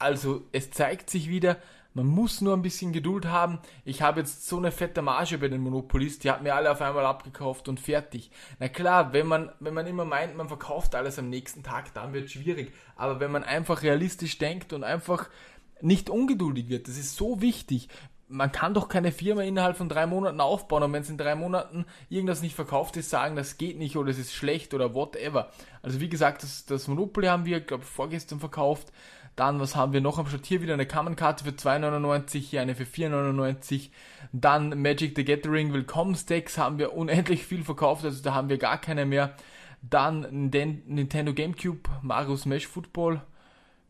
Also 0.00 0.42
es 0.50 0.70
zeigt 0.70 1.08
sich 1.08 1.28
wieder, 1.28 1.56
man 1.94 2.06
muss 2.06 2.40
nur 2.40 2.54
ein 2.54 2.62
bisschen 2.62 2.92
Geduld 2.92 3.26
haben. 3.26 3.58
Ich 3.84 4.02
habe 4.02 4.20
jetzt 4.20 4.46
so 4.46 4.58
eine 4.58 4.70
fette 4.70 5.02
Marge 5.02 5.38
bei 5.38 5.48
den 5.48 5.60
Monopolist, 5.60 6.24
die 6.24 6.30
hat 6.30 6.42
mir 6.42 6.54
alle 6.54 6.70
auf 6.70 6.80
einmal 6.80 7.04
abgekauft 7.06 7.68
und 7.68 7.80
fertig. 7.80 8.30
Na 8.58 8.68
klar, 8.68 9.12
wenn 9.12 9.26
man, 9.26 9.50
wenn 9.60 9.74
man 9.74 9.86
immer 9.86 10.04
meint, 10.04 10.36
man 10.36 10.48
verkauft 10.48 10.94
alles 10.94 11.18
am 11.18 11.28
nächsten 11.28 11.62
Tag, 11.62 11.92
dann 11.94 12.12
wird 12.12 12.26
es 12.26 12.32
schwierig. 12.32 12.72
Aber 12.96 13.18
wenn 13.20 13.32
man 13.32 13.44
einfach 13.44 13.82
realistisch 13.82 14.38
denkt 14.38 14.72
und 14.72 14.84
einfach 14.84 15.28
nicht 15.80 16.10
ungeduldig 16.10 16.68
wird, 16.68 16.88
das 16.88 16.96
ist 16.96 17.16
so 17.16 17.40
wichtig. 17.40 17.88
man 18.30 18.52
kann 18.52 18.74
doch 18.74 18.88
keine 18.88 19.10
Firma 19.10 19.42
innerhalb 19.42 19.76
von 19.76 19.88
drei 19.88 20.06
Monaten 20.06 20.40
aufbauen 20.40 20.84
und 20.84 20.92
wenn 20.92 21.02
es 21.02 21.10
in 21.10 21.18
drei 21.18 21.34
Monaten 21.34 21.84
irgendwas 22.08 22.42
nicht 22.42 22.54
verkauft 22.54 22.96
ist, 22.96 23.10
sagen, 23.10 23.34
das 23.34 23.58
geht 23.58 23.76
nicht 23.76 23.96
oder 23.96 24.10
es 24.10 24.18
ist 24.18 24.32
schlecht 24.32 24.72
oder 24.72 24.94
whatever. 24.94 25.50
Also 25.82 26.00
wie 26.00 26.08
gesagt, 26.08 26.44
das, 26.44 26.64
das 26.64 26.86
Monopoly 26.86 27.26
haben 27.26 27.44
wir, 27.44 27.60
glaube 27.60 27.84
vorgestern 27.84 28.38
verkauft. 28.38 28.92
Dann, 29.36 29.60
was 29.60 29.76
haben 29.76 29.92
wir 29.92 30.00
noch 30.00 30.18
am 30.18 30.26
Start? 30.26 30.44
Hier 30.44 30.60
wieder 30.60 30.74
eine 30.74 30.86
Kammernkarte 30.86 31.44
für 31.44 31.50
2,99, 31.50 32.38
hier 32.38 32.60
eine 32.60 32.74
für 32.74 32.84
4,99. 32.84 33.90
Dann 34.32 34.82
Magic 34.82 35.16
the 35.16 35.24
Gathering 35.24 35.72
Willkommenstacks 35.72 36.58
haben 36.58 36.78
wir 36.78 36.92
unendlich 36.94 37.46
viel 37.46 37.64
verkauft, 37.64 38.04
also 38.04 38.22
da 38.22 38.34
haben 38.34 38.48
wir 38.48 38.58
gar 38.58 38.78
keine 38.78 39.06
mehr. 39.06 39.34
Dann 39.82 40.50
Nintendo 40.50 41.32
GameCube, 41.32 41.88
Mario 42.02 42.36
Smash 42.36 42.66
Football, 42.66 43.22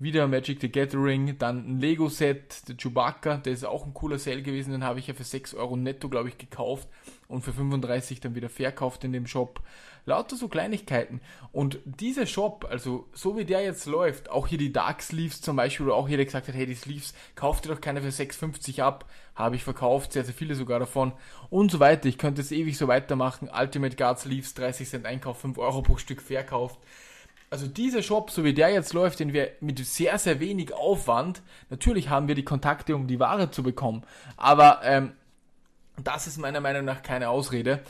wieder 0.01 0.27
Magic 0.27 0.63
the 0.63 0.73
Gathering, 0.73 1.37
dann 1.39 1.59
ein 1.69 1.79
Lego-Set, 1.79 2.69
der 2.69 2.77
Chewbacca, 2.77 3.37
der 3.37 3.53
ist 3.53 3.67
auch 3.67 3.85
ein 3.85 3.93
cooler 3.93 4.19
Sale 4.19 4.43
gewesen, 4.43 4.73
den 4.73 4.83
habe 4.83 4.99
ich 4.99 5.07
ja 5.07 5.15
für 5.15 5.25
6 5.25 5.55
Euro 5.55 5.77
netto, 5.77 6.09
glaube 6.09 6.31
ich, 6.31 6.39
gekauft 6.39 6.89
und 7.29 7.43
für 7.43 7.53
35 7.53 8.19
dann 8.19 8.35
wieder 8.35 8.49
verkauft 8.49 9.05
in 9.05 9.13
dem 9.13 9.27
Shop. 9.27 9.63
Lauter 10.07 10.37
so 10.37 10.49
Kleinigkeiten. 10.49 11.21
Und 11.53 11.81
dieser 11.85 12.25
Shop, 12.25 12.67
also 12.69 13.09
so 13.13 13.37
wie 13.37 13.45
der 13.45 13.63
jetzt 13.63 13.85
läuft, 13.85 14.31
auch 14.31 14.47
hier 14.47 14.57
die 14.57 14.73
Dark 14.73 15.03
Sleeves 15.03 15.43
zum 15.43 15.57
Beispiel, 15.57 15.85
oder 15.85 15.97
auch 15.97 16.09
jeder 16.09 16.25
gesagt 16.25 16.49
hat, 16.49 16.55
hey, 16.55 16.65
die 16.65 16.75
Sleeves, 16.75 17.13
kauft 17.35 17.67
ihr 17.67 17.75
doch 17.75 17.83
keine 17.83 18.01
für 18.01 18.09
6,50 18.09 18.81
ab, 18.81 19.05
habe 19.35 19.57
ich 19.57 19.63
verkauft, 19.63 20.15
sehr, 20.15 20.25
sehr 20.25 20.33
viele 20.33 20.55
sogar 20.55 20.79
davon 20.79 21.13
und 21.51 21.71
so 21.71 21.79
weiter. 21.79 22.09
Ich 22.09 22.17
könnte 22.17 22.41
es 22.41 22.53
ewig 22.53 22.79
so 22.79 22.89
weitermachen. 22.89 23.51
Ultimate 23.55 23.97
Guard 23.97 24.19
Sleeves, 24.19 24.55
30 24.55 24.89
Cent 24.89 25.05
Einkauf, 25.05 25.41
5 25.41 25.59
Euro 25.59 25.83
pro 25.83 25.99
Stück 25.99 26.23
verkauft 26.23 26.79
also 27.51 27.67
dieser 27.67 28.03
Shop, 28.03 28.31
so 28.31 28.45
wie 28.45 28.55
der 28.55 28.71
jetzt 28.71 28.93
läuft, 28.93 29.19
den 29.19 29.33
wir 29.33 29.51
mit 29.61 29.85
sehr, 29.85 30.19
sehr 30.19 30.39
wenig 30.41 30.73
Aufwand, 30.73 31.43
natürlich 31.69 32.09
haben 32.09 32.29
wir 32.29 32.37
die 32.37 32.45
Kontakte, 32.45 32.95
um 32.95 33.09
die 33.09 33.21
Ware 33.21 33.51
zu 33.51 33.63
bekommen, 33.63 34.05
aber 34.37 34.81
ähm, 34.85 35.13
das 36.03 36.27
ist 36.27 36.39
meiner 36.39 36.61
Meinung 36.61 36.85
nach 36.85 37.03
keine 37.03 37.29
Ausrede 37.29 37.81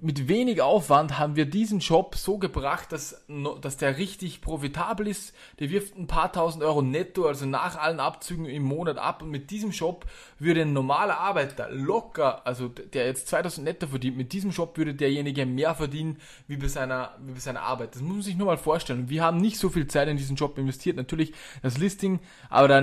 mit 0.00 0.28
wenig 0.28 0.62
Aufwand 0.62 1.18
haben 1.18 1.36
wir 1.36 1.46
diesen 1.46 1.80
Job 1.80 2.16
so 2.16 2.38
gebracht, 2.38 2.92
dass, 2.92 3.24
dass 3.60 3.76
der 3.76 3.98
richtig 3.98 4.40
profitabel 4.40 5.08
ist. 5.08 5.34
Der 5.58 5.70
wirft 5.70 5.96
ein 5.96 6.06
paar 6.06 6.32
tausend 6.32 6.62
Euro 6.62 6.82
netto, 6.82 7.26
also 7.26 7.46
nach 7.46 7.76
allen 7.76 8.00
Abzügen 8.00 8.46
im 8.46 8.62
Monat 8.62 8.98
ab. 8.98 9.22
Und 9.22 9.30
mit 9.30 9.50
diesem 9.50 9.70
Job 9.70 10.06
würde 10.38 10.62
ein 10.62 10.72
normaler 10.72 11.18
Arbeiter 11.18 11.70
locker, 11.70 12.46
also 12.46 12.68
der 12.68 13.06
jetzt 13.06 13.28
2000 13.28 13.64
netto 13.64 13.86
verdient, 13.86 14.16
mit 14.16 14.32
diesem 14.32 14.50
Job 14.50 14.76
würde 14.76 14.94
derjenige 14.94 15.46
mehr 15.46 15.74
verdienen 15.74 16.18
wie 16.46 16.56
bei 16.56 16.68
seiner, 16.68 17.16
wie 17.20 17.32
bei 17.32 17.40
seiner 17.40 17.62
Arbeit. 17.62 17.94
Das 17.94 18.02
muss 18.02 18.12
man 18.12 18.22
sich 18.22 18.36
nur 18.36 18.46
mal 18.46 18.58
vorstellen. 18.58 19.08
Wir 19.08 19.22
haben 19.22 19.38
nicht 19.38 19.58
so 19.58 19.68
viel 19.68 19.86
Zeit 19.86 20.08
in 20.08 20.16
diesen 20.16 20.36
Job 20.36 20.58
investiert. 20.58 20.96
Natürlich 20.96 21.32
das 21.62 21.78
Listing, 21.78 22.20
aber 22.48 22.68
da 22.68 22.80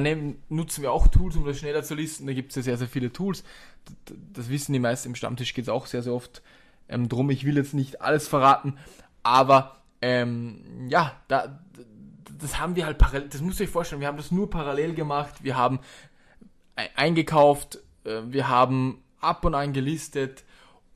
nutzen 0.49 0.81
wir 0.81 0.91
auch 0.91 1.07
Tools, 1.07 1.35
um 1.35 1.45
das 1.45 1.59
schneller 1.59 1.83
zu 1.83 1.95
listen. 1.95 2.27
Da 2.27 2.33
gibt 2.33 2.51
es 2.51 2.55
ja 2.55 2.61
sehr, 2.61 2.77
sehr 2.77 2.87
viele 2.87 3.11
Tools. 3.11 3.43
Das 4.33 4.49
wissen 4.49 4.73
die 4.73 4.79
meisten 4.79 5.09
im 5.09 5.15
Stammtisch 5.15 5.53
geht 5.53 5.65
es 5.65 5.69
auch 5.69 5.85
sehr, 5.85 6.01
sehr 6.01 6.13
oft 6.13 6.41
ähm, 6.89 7.09
drum, 7.09 7.29
ich 7.29 7.45
will 7.45 7.57
jetzt 7.57 7.73
nicht 7.73 8.01
alles 8.01 8.27
verraten, 8.27 8.77
aber 9.23 9.77
ähm, 10.01 10.87
ja, 10.89 11.13
da, 11.27 11.59
das 12.39 12.59
haben 12.59 12.75
wir 12.75 12.85
halt 12.85 12.97
parallel, 12.97 13.29
das 13.29 13.41
müsst 13.41 13.59
ihr 13.59 13.65
euch 13.65 13.71
vorstellen, 13.71 14.01
wir 14.01 14.07
haben 14.07 14.17
das 14.17 14.31
nur 14.31 14.49
parallel 14.49 14.93
gemacht, 14.93 15.43
wir 15.43 15.57
haben 15.57 15.79
eingekauft, 16.95 17.79
äh, 18.03 18.21
wir 18.27 18.47
haben 18.47 19.03
ab 19.19 19.45
und 19.45 19.55
an 19.55 19.73
gelistet 19.73 20.43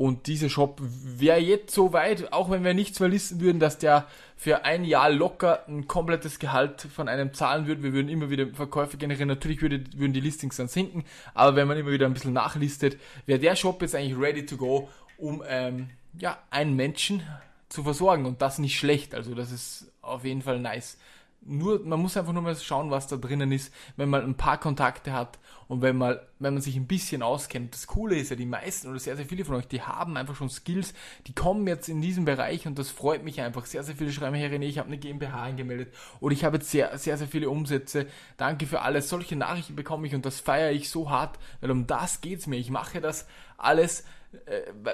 und 0.01 0.25
dieser 0.25 0.49
Shop 0.49 0.81
wäre 0.81 1.37
jetzt 1.37 1.75
so 1.75 1.93
weit, 1.93 2.33
auch 2.33 2.49
wenn 2.49 2.63
wir 2.63 2.73
nichts 2.73 2.99
mehr 2.99 3.09
listen 3.09 3.39
würden, 3.39 3.59
dass 3.59 3.77
der 3.77 4.07
für 4.35 4.65
ein 4.65 4.83
Jahr 4.83 5.11
locker 5.11 5.63
ein 5.67 5.87
komplettes 5.87 6.39
Gehalt 6.39 6.81
von 6.81 7.07
einem 7.07 7.35
zahlen 7.35 7.67
würde. 7.67 7.83
Wir 7.83 7.93
würden 7.93 8.09
immer 8.09 8.31
wieder 8.31 8.47
Verkäufe 8.47 8.97
generieren. 8.97 9.27
Natürlich 9.27 9.61
würde, 9.61 9.83
würden 9.95 10.13
die 10.13 10.19
Listings 10.19 10.57
dann 10.57 10.67
sinken, 10.67 11.03
aber 11.35 11.55
wenn 11.55 11.67
man 11.67 11.77
immer 11.77 11.91
wieder 11.91 12.07
ein 12.07 12.13
bisschen 12.13 12.33
nachlistet, 12.33 12.97
wäre 13.27 13.37
der 13.37 13.55
Shop 13.55 13.79
jetzt 13.83 13.93
eigentlich 13.93 14.17
ready 14.17 14.43
to 14.43 14.57
go 14.57 14.89
um 15.21 15.43
ähm, 15.47 15.89
ja, 16.17 16.37
einen 16.49 16.75
Menschen 16.75 17.23
zu 17.69 17.83
versorgen 17.83 18.25
und 18.25 18.41
das 18.41 18.59
nicht 18.59 18.77
schlecht. 18.77 19.15
Also 19.15 19.33
das 19.35 19.51
ist 19.51 19.91
auf 20.01 20.25
jeden 20.25 20.41
Fall 20.41 20.59
nice. 20.59 20.97
Nur, 21.43 21.83
man 21.83 21.99
muss 21.99 22.17
einfach 22.17 22.33
nur 22.33 22.43
mal 22.43 22.55
schauen, 22.55 22.91
was 22.91 23.07
da 23.07 23.17
drinnen 23.17 23.51
ist, 23.51 23.73
wenn 23.97 24.09
man 24.09 24.23
ein 24.23 24.35
paar 24.35 24.59
Kontakte 24.59 25.11
hat 25.11 25.39
und 25.67 25.81
wenn 25.81 25.97
man, 25.97 26.19
wenn 26.37 26.53
man 26.53 26.61
sich 26.61 26.75
ein 26.75 26.85
bisschen 26.85 27.23
auskennt. 27.23 27.73
Das 27.73 27.87
Coole 27.87 28.15
ist 28.15 28.29
ja, 28.29 28.35
die 28.35 28.45
meisten 28.45 28.89
oder 28.89 28.99
sehr, 28.99 29.15
sehr 29.15 29.25
viele 29.25 29.43
von 29.43 29.55
euch, 29.55 29.67
die 29.67 29.81
haben 29.81 30.17
einfach 30.17 30.35
schon 30.35 30.51
Skills, 30.51 30.93
die 31.25 31.33
kommen 31.33 31.65
jetzt 31.65 31.89
in 31.89 31.99
diesem 31.99 32.25
Bereich 32.25 32.67
und 32.67 32.77
das 32.77 32.91
freut 32.91 33.23
mich 33.23 33.41
einfach. 33.41 33.65
Sehr, 33.65 33.83
sehr 33.83 33.95
viele 33.95 34.11
schreiben, 34.11 34.35
Herr 34.35 34.51
René, 34.51 34.65
ich 34.65 34.77
habe 34.77 34.87
eine 34.87 34.99
GmbH 34.99 35.41
angemeldet 35.41 35.91
oder 36.19 36.33
ich 36.33 36.43
habe 36.43 36.57
jetzt 36.57 36.69
sehr, 36.69 36.95
sehr, 36.99 37.17
sehr 37.17 37.27
viele 37.27 37.49
Umsätze. 37.49 38.05
Danke 38.37 38.67
für 38.67 38.81
alles. 38.81 39.09
Solche 39.09 39.35
Nachrichten 39.35 39.75
bekomme 39.75 40.05
ich 40.05 40.13
und 40.13 40.27
das 40.27 40.39
feiere 40.39 40.71
ich 40.71 40.91
so 40.91 41.09
hart, 41.09 41.39
weil 41.59 41.71
um 41.71 41.87
das 41.87 42.21
geht's 42.21 42.45
mir. 42.45 42.57
Ich 42.57 42.69
mache 42.69 43.01
das 43.01 43.25
alles 43.57 44.03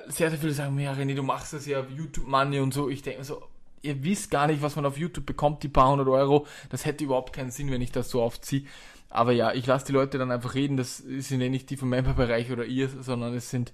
sehr, 0.07 0.29
sehr 0.29 0.39
viele 0.39 0.53
sagen, 0.53 0.79
ja 0.79 0.93
René, 0.93 1.15
du 1.15 1.23
machst 1.23 1.53
das 1.53 1.65
ja 1.65 1.85
YouTube 1.95 2.27
Money 2.27 2.59
und 2.59 2.73
so. 2.73 2.89
Ich 2.89 3.01
denke 3.01 3.19
mir 3.19 3.25
so, 3.25 3.43
ihr 3.81 4.03
wisst 4.03 4.31
gar 4.31 4.47
nicht, 4.47 4.61
was 4.61 4.75
man 4.75 4.85
auf 4.85 4.97
YouTube 4.97 5.25
bekommt, 5.25 5.63
die 5.63 5.69
paar 5.69 5.91
hundert 5.91 6.07
Euro. 6.07 6.47
Das 6.69 6.85
hätte 6.85 7.03
überhaupt 7.03 7.33
keinen 7.33 7.51
Sinn, 7.51 7.71
wenn 7.71 7.81
ich 7.81 7.91
das 7.91 8.09
so 8.09 8.21
aufziehe. 8.21 8.63
Aber 9.09 9.31
ja, 9.31 9.53
ich 9.53 9.65
lasse 9.65 9.85
die 9.85 9.93
Leute 9.93 10.17
dann 10.17 10.31
einfach 10.31 10.55
reden. 10.55 10.75
Das 10.75 10.97
sind 10.97 11.41
ja 11.41 11.49
nicht 11.49 11.69
die 11.69 11.77
vom 11.77 11.89
Member-Bereich 11.89 12.51
oder 12.51 12.65
ihr, 12.65 12.89
sondern 12.89 13.33
es 13.33 13.49
sind 13.49 13.73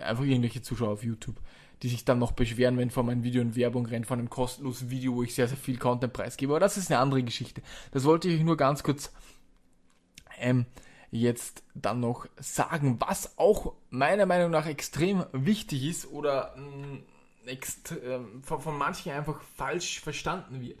einfach 0.00 0.24
irgendwelche 0.24 0.62
Zuschauer 0.62 0.92
auf 0.92 1.04
YouTube, 1.04 1.36
die 1.82 1.88
sich 1.88 2.04
dann 2.04 2.18
noch 2.18 2.32
beschweren, 2.32 2.76
wenn 2.78 2.90
vor 2.90 3.04
meinem 3.04 3.22
Video 3.22 3.40
in 3.42 3.54
Werbung 3.54 3.86
rennt, 3.86 4.06
von 4.06 4.18
einem 4.18 4.30
kostenlosen 4.30 4.90
Video, 4.90 5.14
wo 5.14 5.22
ich 5.22 5.34
sehr, 5.34 5.46
sehr 5.46 5.56
viel 5.56 5.78
Content 5.78 6.12
preisgebe. 6.12 6.52
Aber 6.52 6.60
das 6.60 6.76
ist 6.76 6.90
eine 6.90 6.98
andere 6.98 7.22
Geschichte. 7.22 7.62
Das 7.92 8.04
wollte 8.04 8.28
ich 8.28 8.38
euch 8.38 8.44
nur 8.44 8.56
ganz 8.56 8.82
kurz 8.82 9.12
ähm, 10.38 10.66
jetzt 11.14 11.62
dann 11.74 12.00
noch 12.00 12.26
sagen, 12.40 12.96
was 12.98 13.38
auch 13.38 13.74
meiner 13.90 14.26
Meinung 14.26 14.50
nach 14.50 14.66
extrem 14.66 15.24
wichtig 15.32 15.84
ist 15.84 16.10
oder 16.10 16.54
mh, 16.56 16.98
äh, 17.46 18.18
von, 18.42 18.60
von 18.60 18.76
manchen 18.76 19.12
einfach 19.12 19.40
falsch 19.56 20.00
verstanden 20.00 20.60
wird. 20.60 20.78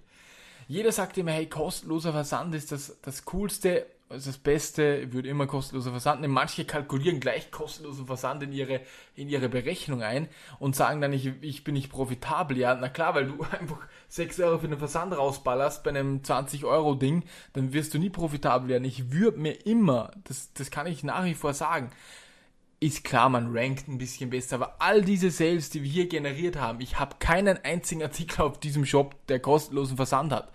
Jeder 0.66 0.92
sagt 0.92 1.18
immer, 1.18 1.32
hey, 1.32 1.46
kostenloser 1.48 2.12
Versand 2.12 2.54
ist 2.54 2.72
das, 2.72 2.96
das 3.02 3.24
Coolste 3.24 3.86
ist 4.10 4.26
das 4.26 4.38
Beste, 4.38 5.02
ich 5.06 5.12
würde 5.12 5.28
immer 5.28 5.46
kostenloser 5.46 5.90
Versand 5.90 6.20
nehmen. 6.20 6.34
Manche 6.34 6.64
kalkulieren 6.64 7.20
gleich 7.20 7.50
kostenlosen 7.50 8.06
Versand 8.06 8.42
in 8.42 8.52
ihre, 8.52 8.80
in 9.14 9.28
ihre 9.28 9.48
Berechnung 9.48 10.02
ein 10.02 10.28
und 10.58 10.76
sagen 10.76 11.00
dann, 11.00 11.12
ich, 11.12 11.32
ich 11.40 11.64
bin 11.64 11.74
nicht 11.74 11.90
profitabel. 11.90 12.58
Ja, 12.58 12.74
na 12.74 12.88
klar, 12.88 13.14
weil 13.14 13.26
du 13.26 13.42
einfach 13.58 13.80
6 14.08 14.40
Euro 14.40 14.58
für 14.58 14.68
den 14.68 14.78
Versand 14.78 15.16
rausballerst 15.16 15.82
bei 15.82 15.90
einem 15.90 16.22
20 16.22 16.64
Euro 16.64 16.94
Ding, 16.94 17.24
dann 17.54 17.72
wirst 17.72 17.94
du 17.94 17.98
nie 17.98 18.10
profitabel 18.10 18.68
werden. 18.68 18.84
Ich 18.84 19.10
würde 19.10 19.38
mir 19.38 19.66
immer, 19.66 20.10
das, 20.24 20.52
das 20.52 20.70
kann 20.70 20.86
ich 20.86 21.02
nach 21.02 21.24
wie 21.24 21.34
vor 21.34 21.54
sagen, 21.54 21.90
ist 22.80 23.04
klar, 23.04 23.30
man 23.30 23.56
rankt 23.56 23.88
ein 23.88 23.96
bisschen 23.96 24.28
besser, 24.28 24.56
aber 24.56 24.76
all 24.80 25.00
diese 25.00 25.30
Sales, 25.30 25.70
die 25.70 25.82
wir 25.82 25.90
hier 25.90 26.08
generiert 26.08 26.56
haben, 26.56 26.82
ich 26.82 26.98
habe 26.98 27.16
keinen 27.18 27.56
einzigen 27.64 28.02
Artikel 28.02 28.42
auf 28.42 28.60
diesem 28.60 28.84
Shop, 28.84 29.14
der 29.28 29.40
kostenlosen 29.40 29.96
Versand 29.96 30.32
hat 30.32 30.52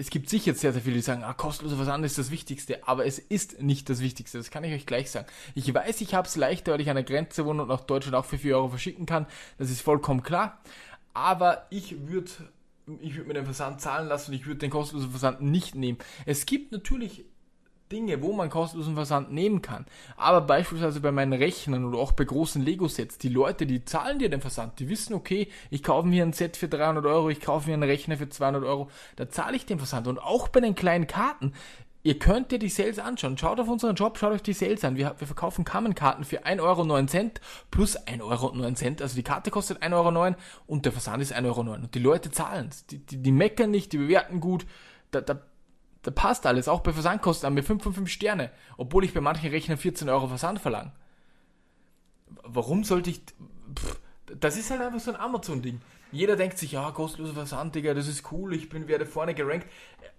es 0.00 0.08
gibt 0.08 0.30
sicher 0.30 0.54
sehr, 0.54 0.72
sehr 0.72 0.80
viele, 0.80 0.96
die 0.96 1.02
sagen, 1.02 1.22
ah, 1.22 1.34
kostenloser 1.34 1.76
Versand 1.76 2.04
ist 2.06 2.16
das 2.16 2.30
Wichtigste, 2.30 2.88
aber 2.88 3.04
es 3.04 3.18
ist 3.18 3.60
nicht 3.60 3.90
das 3.90 4.00
Wichtigste, 4.00 4.38
das 4.38 4.50
kann 4.50 4.64
ich 4.64 4.72
euch 4.72 4.86
gleich 4.86 5.10
sagen. 5.10 5.26
Ich 5.54 5.72
weiß, 5.72 6.00
ich 6.00 6.14
habe 6.14 6.26
es 6.26 6.36
leichter, 6.36 6.72
weil 6.72 6.80
ich 6.80 6.88
an 6.88 6.96
der 6.96 7.04
Grenze 7.04 7.44
wohne 7.44 7.62
und 7.62 7.68
nach 7.68 7.82
Deutschland 7.82 8.16
auch 8.16 8.24
für 8.24 8.38
4 8.38 8.56
Euro 8.56 8.68
verschicken 8.70 9.04
kann, 9.04 9.26
das 9.58 9.70
ist 9.70 9.82
vollkommen 9.82 10.22
klar, 10.22 10.58
aber 11.12 11.66
ich 11.70 12.08
würde 12.08 12.30
ich 13.02 13.14
würde 13.14 13.28
mir 13.28 13.34
den 13.34 13.44
Versand 13.44 13.80
zahlen 13.80 14.08
lassen 14.08 14.32
und 14.32 14.36
ich 14.36 14.46
würde 14.46 14.58
den 14.58 14.70
kostenlosen 14.70 15.10
Versand 15.10 15.42
nicht 15.42 15.76
nehmen. 15.76 15.98
Es 16.26 16.44
gibt 16.44 16.72
natürlich 16.72 17.24
Dinge, 17.90 18.22
wo 18.22 18.32
man 18.32 18.50
kostenlosen 18.50 18.94
Versand 18.94 19.32
nehmen 19.32 19.62
kann. 19.62 19.86
Aber 20.16 20.40
beispielsweise 20.40 21.00
bei 21.00 21.12
meinen 21.12 21.32
Rechnern 21.32 21.84
oder 21.84 21.98
auch 21.98 22.12
bei 22.12 22.24
großen 22.24 22.62
Lego-Sets, 22.62 23.18
die 23.18 23.28
Leute, 23.28 23.66
die 23.66 23.84
zahlen 23.84 24.18
dir 24.18 24.30
den 24.30 24.40
Versand, 24.40 24.78
die 24.78 24.88
wissen, 24.88 25.14
okay, 25.14 25.48
ich 25.70 25.82
kaufe 25.82 26.06
mir 26.06 26.22
ein 26.22 26.32
Set 26.32 26.56
für 26.56 26.68
300 26.68 27.04
Euro, 27.06 27.30
ich 27.30 27.40
kaufe 27.40 27.68
mir 27.68 27.74
einen 27.74 27.82
Rechner 27.82 28.16
für 28.16 28.28
200 28.28 28.64
Euro, 28.64 28.90
da 29.16 29.28
zahle 29.28 29.56
ich 29.56 29.66
den 29.66 29.78
Versand. 29.78 30.06
Und 30.06 30.18
auch 30.18 30.48
bei 30.48 30.60
den 30.60 30.74
kleinen 30.74 31.06
Karten, 31.06 31.52
ihr 32.02 32.18
könnt 32.18 32.50
dir 32.50 32.58
die 32.58 32.68
Sales 32.68 32.98
anschauen. 32.98 33.36
Schaut 33.36 33.60
auf 33.60 33.68
unseren 33.68 33.94
Job, 33.94 34.18
schaut 34.18 34.32
euch 34.32 34.42
die 34.42 34.52
Sales 34.52 34.84
an. 34.84 34.96
Wir, 34.96 35.14
wir 35.18 35.26
verkaufen 35.26 35.64
Kammenkarten 35.64 36.24
für 36.24 36.44
1,09 36.44 36.60
Euro 36.60 37.30
plus 37.70 37.98
1,09 37.98 38.20
Euro. 38.22 38.52
Also 39.02 39.16
die 39.16 39.22
Karte 39.22 39.50
kostet 39.50 39.82
1,09 39.82 39.92
Euro 39.92 40.36
und 40.66 40.84
der 40.84 40.92
Versand 40.92 41.22
ist 41.22 41.34
1,09 41.34 41.44
Euro. 41.44 41.60
Und 41.60 41.94
die 41.94 41.98
Leute 41.98 42.30
zahlen 42.30 42.68
es. 42.70 42.86
Die, 42.86 42.98
die, 42.98 43.22
die 43.22 43.32
meckern 43.32 43.70
nicht, 43.70 43.92
die 43.92 43.98
bewerten 43.98 44.40
gut. 44.40 44.66
Da, 45.10 45.20
da 45.20 45.40
da 46.02 46.10
passt 46.10 46.46
alles, 46.46 46.68
auch 46.68 46.80
bei 46.80 46.92
Versandkosten 46.92 47.46
haben 47.46 47.56
wir 47.56 47.62
5 47.62 47.82
von 47.82 47.92
5 47.92 48.08
Sterne, 48.08 48.50
obwohl 48.76 49.04
ich 49.04 49.12
bei 49.12 49.20
manchen 49.20 49.50
Rechnern 49.50 49.78
14 49.78 50.08
Euro 50.08 50.28
Versand 50.28 50.60
verlange. 50.60 50.92
Warum 52.44 52.84
sollte 52.84 53.10
ich. 53.10 53.20
Pff, 53.74 53.98
das 54.38 54.56
ist 54.56 54.70
halt 54.70 54.80
einfach 54.80 55.00
so 55.00 55.12
ein 55.12 55.20
Amazon-Ding. 55.20 55.80
Jeder 56.12 56.36
denkt 56.36 56.58
sich, 56.58 56.72
ja, 56.72 56.90
kostenloser 56.90 57.34
Versand, 57.34 57.74
Digga, 57.74 57.94
das 57.94 58.08
ist 58.08 58.32
cool, 58.32 58.54
ich 58.54 58.68
bin, 58.68 58.88
werde 58.88 59.06
vorne 59.06 59.34
gerankt. 59.34 59.66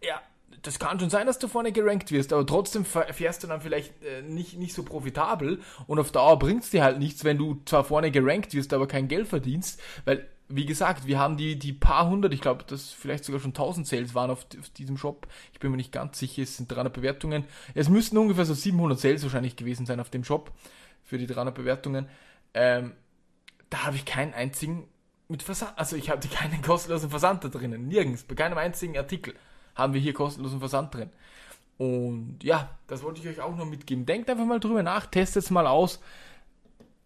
Ja, 0.03 0.21
das 0.61 0.79
kann 0.79 0.99
schon 0.99 1.09
sein, 1.09 1.27
dass 1.27 1.39
du 1.39 1.47
vorne 1.47 1.71
gerankt 1.71 2.11
wirst, 2.11 2.33
aber 2.33 2.45
trotzdem 2.45 2.85
fährst 2.85 3.43
du 3.43 3.47
dann 3.47 3.61
vielleicht 3.61 4.03
äh, 4.03 4.21
nicht, 4.21 4.57
nicht 4.57 4.73
so 4.73 4.83
profitabel 4.83 5.59
und 5.87 5.99
auf 5.99 6.11
Dauer 6.11 6.37
bringt 6.39 6.63
es 6.63 6.69
dir 6.69 6.83
halt 6.83 6.99
nichts, 6.99 7.23
wenn 7.23 7.37
du 7.37 7.61
zwar 7.65 7.83
vorne 7.83 8.11
gerankt 8.11 8.53
wirst, 8.53 8.73
aber 8.73 8.87
kein 8.87 9.07
Geld 9.07 9.27
verdienst, 9.27 9.81
weil 10.05 10.27
wie 10.53 10.65
gesagt, 10.65 11.07
wir 11.07 11.19
haben 11.19 11.37
die, 11.37 11.57
die 11.57 11.73
paar 11.73 12.09
hundert, 12.09 12.33
ich 12.33 12.41
glaube, 12.41 12.63
dass 12.65 12.91
vielleicht 12.91 13.25
sogar 13.25 13.41
schon 13.41 13.51
1000 13.51 13.87
Sales 13.87 14.15
waren 14.15 14.29
auf, 14.29 14.45
auf, 14.59 14.69
diesem 14.69 14.97
Shop. 14.97 15.27
Ich 15.53 15.59
bin 15.59 15.71
mir 15.71 15.77
nicht 15.77 15.91
ganz 15.91 16.19
sicher, 16.19 16.43
es 16.43 16.57
sind 16.57 16.71
300 16.71 16.93
Bewertungen. 16.93 17.45
Es 17.73 17.89
müssten 17.89 18.17
ungefähr 18.17 18.45
so 18.45 18.53
700 18.53 18.99
Sales 18.99 19.23
wahrscheinlich 19.23 19.55
gewesen 19.55 19.85
sein 19.85 19.99
auf 19.99 20.09
dem 20.09 20.23
Shop 20.23 20.51
für 21.03 21.17
die 21.17 21.27
300 21.27 21.53
Bewertungen. 21.53 22.07
Ähm, 22.53 22.93
da 23.69 23.85
habe 23.85 23.95
ich 23.95 24.05
keinen 24.05 24.33
einzigen 24.33 24.87
mit 25.27 25.43
Versand, 25.43 25.77
also 25.77 25.95
ich 25.95 26.09
hatte 26.09 26.27
keinen 26.27 26.61
kostenlosen 26.61 27.09
Versand 27.09 27.43
da 27.43 27.47
drinnen. 27.47 27.87
Nirgends, 27.87 28.23
bei 28.23 28.35
keinem 28.35 28.57
einzigen 28.57 28.97
Artikel 28.97 29.33
haben 29.75 29.93
wir 29.93 30.01
hier 30.01 30.13
kostenlosen 30.13 30.59
Versand 30.59 30.93
drin. 30.93 31.09
Und 31.77 32.43
ja, 32.43 32.69
das 32.87 33.01
wollte 33.01 33.21
ich 33.21 33.27
euch 33.27 33.41
auch 33.41 33.55
noch 33.55 33.65
mitgeben. 33.65 34.05
Denkt 34.05 34.29
einfach 34.29 34.45
mal 34.45 34.59
drüber 34.59 34.83
nach, 34.83 35.07
testet 35.07 35.43
es 35.43 35.49
mal 35.49 35.65
aus. 35.65 35.99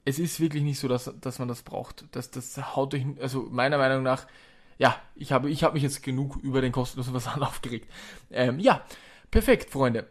Es 0.05 0.19
ist 0.19 0.39
wirklich 0.39 0.63
nicht 0.63 0.79
so, 0.79 0.87
dass, 0.87 1.11
dass 1.19 1.39
man 1.39 1.47
das 1.47 1.63
braucht. 1.63 2.05
Das, 2.11 2.31
das 2.31 2.57
haut 2.75 2.93
euch, 2.93 3.05
also 3.19 3.47
meiner 3.49 3.77
Meinung 3.77 4.03
nach, 4.03 4.27
ja, 4.77 4.95
ich 5.15 5.31
habe, 5.31 5.49
ich 5.49 5.63
habe 5.63 5.73
mich 5.73 5.83
jetzt 5.83 6.03
genug 6.03 6.37
über 6.37 6.61
den 6.61 6.71
kostenlosen 6.71 7.13
Versand 7.13 7.41
aufgeregt. 7.41 7.89
Ähm, 8.31 8.59
ja, 8.59 8.85
perfekt, 9.31 9.69
Freunde. 9.71 10.07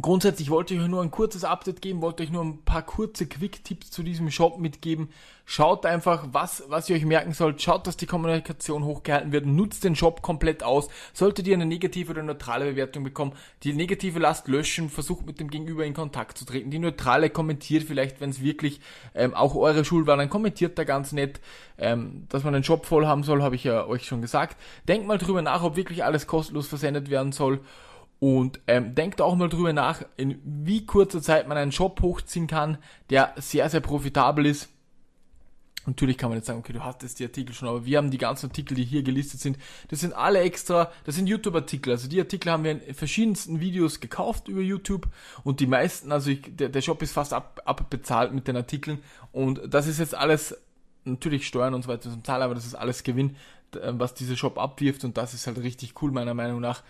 Grundsätzlich 0.00 0.50
wollte 0.50 0.74
ich 0.74 0.80
euch 0.80 0.88
nur 0.88 1.02
ein 1.02 1.12
kurzes 1.12 1.44
Update 1.44 1.80
geben, 1.80 2.02
wollte 2.02 2.24
euch 2.24 2.30
nur 2.32 2.44
ein 2.44 2.64
paar 2.64 2.82
kurze 2.82 3.26
Quick-Tipps 3.26 3.92
zu 3.92 4.02
diesem 4.02 4.28
Shop 4.28 4.58
mitgeben. 4.58 5.08
Schaut 5.46 5.86
einfach, 5.86 6.26
was, 6.32 6.64
was 6.66 6.90
ihr 6.90 6.96
euch 6.96 7.04
merken 7.04 7.32
sollt. 7.32 7.62
Schaut, 7.62 7.86
dass 7.86 7.96
die 7.96 8.06
Kommunikation 8.06 8.84
hochgehalten 8.84 9.30
wird. 9.30 9.46
Nutzt 9.46 9.84
den 9.84 9.94
Shop 9.94 10.20
komplett 10.20 10.64
aus. 10.64 10.88
Solltet 11.12 11.46
ihr 11.46 11.54
eine 11.54 11.66
negative 11.66 12.10
oder 12.10 12.24
neutrale 12.24 12.64
Bewertung 12.64 13.04
bekommen, 13.04 13.34
die 13.62 13.72
negative 13.72 14.18
lasst 14.18 14.48
löschen, 14.48 14.90
versucht 14.90 15.26
mit 15.26 15.38
dem 15.38 15.48
Gegenüber 15.48 15.84
in 15.84 15.94
Kontakt 15.94 16.38
zu 16.38 16.44
treten. 16.44 16.70
Die 16.70 16.80
neutrale 16.80 17.30
kommentiert 17.30 17.84
vielleicht, 17.84 18.20
wenn 18.20 18.30
es 18.30 18.42
wirklich 18.42 18.80
ähm, 19.14 19.32
auch 19.32 19.54
eure 19.54 19.84
Schuld 19.84 20.08
war, 20.08 20.16
dann 20.16 20.30
kommentiert 20.30 20.76
da 20.76 20.82
ganz 20.82 21.12
nett. 21.12 21.40
Ähm, 21.78 22.26
dass 22.30 22.42
man 22.42 22.52
den 22.52 22.64
Shop 22.64 22.84
voll 22.84 23.06
haben 23.06 23.22
soll, 23.22 23.42
habe 23.42 23.54
ich 23.54 23.62
ja 23.62 23.86
euch 23.86 24.06
schon 24.06 24.22
gesagt. 24.22 24.56
Denkt 24.88 25.06
mal 25.06 25.18
drüber 25.18 25.42
nach, 25.42 25.62
ob 25.62 25.76
wirklich 25.76 26.02
alles 26.02 26.26
kostenlos 26.26 26.66
versendet 26.66 27.10
werden 27.10 27.30
soll. 27.30 27.60
Und 28.24 28.58
ähm, 28.68 28.94
denkt 28.94 29.20
auch 29.20 29.34
mal 29.36 29.50
drüber 29.50 29.74
nach, 29.74 30.02
in 30.16 30.40
wie 30.42 30.86
kurzer 30.86 31.20
Zeit 31.20 31.46
man 31.46 31.58
einen 31.58 31.72
Shop 31.72 32.00
hochziehen 32.00 32.46
kann, 32.46 32.78
der 33.10 33.34
sehr, 33.36 33.68
sehr 33.68 33.80
profitabel 33.80 34.46
ist. 34.46 34.70
Natürlich 35.84 36.16
kann 36.16 36.30
man 36.30 36.38
jetzt 36.38 36.46
sagen, 36.46 36.60
okay, 36.60 36.72
du 36.72 36.82
hast 36.82 37.02
jetzt 37.02 37.18
die 37.18 37.24
Artikel 37.24 37.54
schon, 37.54 37.68
aber 37.68 37.84
wir 37.84 37.98
haben 37.98 38.10
die 38.10 38.16
ganzen 38.16 38.46
Artikel, 38.46 38.76
die 38.76 38.84
hier 38.84 39.02
gelistet 39.02 39.40
sind, 39.40 39.58
das 39.88 40.00
sind 40.00 40.14
alle 40.14 40.40
extra, 40.40 40.90
das 41.04 41.16
sind 41.16 41.26
YouTube-Artikel. 41.26 41.90
Also 41.90 42.08
die 42.08 42.18
Artikel 42.18 42.50
haben 42.50 42.64
wir 42.64 42.70
in 42.70 42.94
verschiedensten 42.94 43.60
Videos 43.60 44.00
gekauft 44.00 44.48
über 44.48 44.62
YouTube 44.62 45.06
und 45.42 45.60
die 45.60 45.66
meisten, 45.66 46.10
also 46.10 46.30
ich, 46.30 46.40
der, 46.46 46.70
der 46.70 46.80
Shop 46.80 47.02
ist 47.02 47.12
fast 47.12 47.34
ab, 47.34 47.60
abbezahlt 47.66 48.32
mit 48.32 48.48
den 48.48 48.56
Artikeln 48.56 49.02
und 49.32 49.60
das 49.68 49.86
ist 49.86 49.98
jetzt 49.98 50.14
alles, 50.14 50.56
natürlich 51.04 51.46
Steuern 51.46 51.74
und 51.74 51.82
so 51.82 51.88
weiter 51.88 52.10
zum 52.10 52.24
Zahl, 52.24 52.40
aber 52.40 52.54
das 52.54 52.64
ist 52.64 52.74
alles 52.74 53.02
Gewinn, 53.02 53.36
was 53.70 54.14
dieser 54.14 54.36
Shop 54.36 54.56
abwirft 54.56 55.04
und 55.04 55.18
das 55.18 55.34
ist 55.34 55.46
halt 55.46 55.58
richtig 55.58 56.00
cool 56.00 56.10
meiner 56.10 56.32
Meinung 56.32 56.62
nach. 56.62 56.82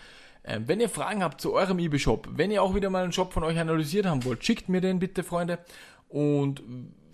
Ähm, 0.45 0.69
wenn 0.69 0.81
ihr 0.81 0.89
Fragen 0.89 1.23
habt 1.23 1.41
zu 1.41 1.55
eurem 1.55 1.79
eBay-Shop, 1.79 2.29
wenn 2.33 2.51
ihr 2.51 2.63
auch 2.63 2.75
wieder 2.75 2.91
mal 2.91 3.03
einen 3.03 3.13
Shop 3.13 3.33
von 3.33 3.45
euch 3.45 3.59
analysiert 3.59 4.07
haben 4.07 4.25
wollt, 4.25 4.45
schickt 4.45 4.69
mir 4.69 4.81
den 4.81 4.99
bitte, 4.99 5.23
Freunde. 5.23 5.59
Und 6.09 6.63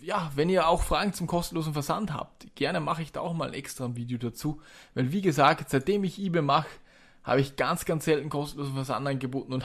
ja, 0.02 0.30
wenn 0.34 0.48
ihr 0.48 0.68
auch 0.68 0.82
Fragen 0.82 1.12
zum 1.12 1.26
kostenlosen 1.26 1.72
Versand 1.72 2.12
habt, 2.12 2.54
gerne 2.54 2.80
mache 2.80 3.02
ich 3.02 3.12
da 3.12 3.20
auch 3.20 3.34
mal 3.34 3.48
ein 3.48 3.54
extra 3.54 3.94
Video 3.94 4.18
dazu. 4.18 4.60
Weil 4.94 5.12
wie 5.12 5.20
gesagt, 5.20 5.70
seitdem 5.70 6.04
ich 6.04 6.20
eBay 6.20 6.42
mache, 6.42 6.68
habe 7.22 7.40
ich 7.40 7.56
ganz, 7.56 7.84
ganz 7.84 8.06
selten 8.06 8.30
kostenlosen 8.30 8.74
Versand 8.74 9.06
angeboten 9.06 9.52
und 9.52 9.64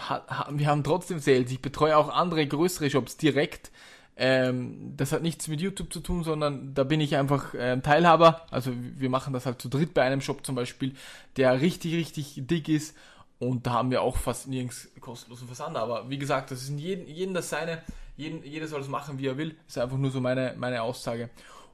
wir 0.51 0.67
haben 0.67 0.83
trotzdem 0.83 1.19
Sales. 1.19 1.51
Ich 1.51 1.61
betreue 1.61 1.97
auch 1.97 2.09
andere 2.09 2.45
größere 2.45 2.89
Shops 2.89 3.17
direkt. 3.17 3.71
Ähm, 4.17 4.93
das 4.95 5.11
hat 5.11 5.23
nichts 5.23 5.47
mit 5.47 5.59
YouTube 5.59 5.91
zu 5.91 5.99
tun, 5.99 6.23
sondern 6.23 6.73
da 6.73 6.83
bin 6.83 7.01
ich 7.01 7.15
einfach 7.15 7.53
äh, 7.53 7.79
Teilhaber. 7.81 8.45
Also 8.51 8.71
wir 8.75 9.09
machen 9.09 9.33
das 9.33 9.45
halt 9.45 9.61
zu 9.61 9.69
dritt 9.69 9.93
bei 9.93 10.03
einem 10.03 10.21
Shop 10.21 10.45
zum 10.45 10.55
Beispiel, 10.55 10.93
der 11.37 11.59
richtig, 11.61 11.95
richtig 11.95 12.33
dick 12.37 12.69
ist 12.69 12.95
und 13.39 13.67
da 13.67 13.73
haben 13.73 13.91
wir 13.91 14.01
auch 14.01 14.17
fast 14.17 14.47
nirgends 14.47 14.89
kostenlosen 14.99 15.47
Versand. 15.47 15.77
Aber 15.77 16.09
wie 16.09 16.17
gesagt, 16.17 16.51
das 16.51 16.63
ist 16.63 16.69
jeden, 16.69 17.07
jeden 17.07 17.33
das 17.33 17.49
seine. 17.49 17.81
Jeden, 18.17 18.43
jeder 18.43 18.67
soll 18.67 18.81
es 18.81 18.87
machen, 18.87 19.17
wie 19.19 19.27
er 19.27 19.37
will. 19.37 19.57
Ist 19.67 19.77
einfach 19.77 19.97
nur 19.97 20.09
so 20.09 20.21
meine, 20.21 20.55
meine 20.57 20.81
Aussage. 20.81 21.29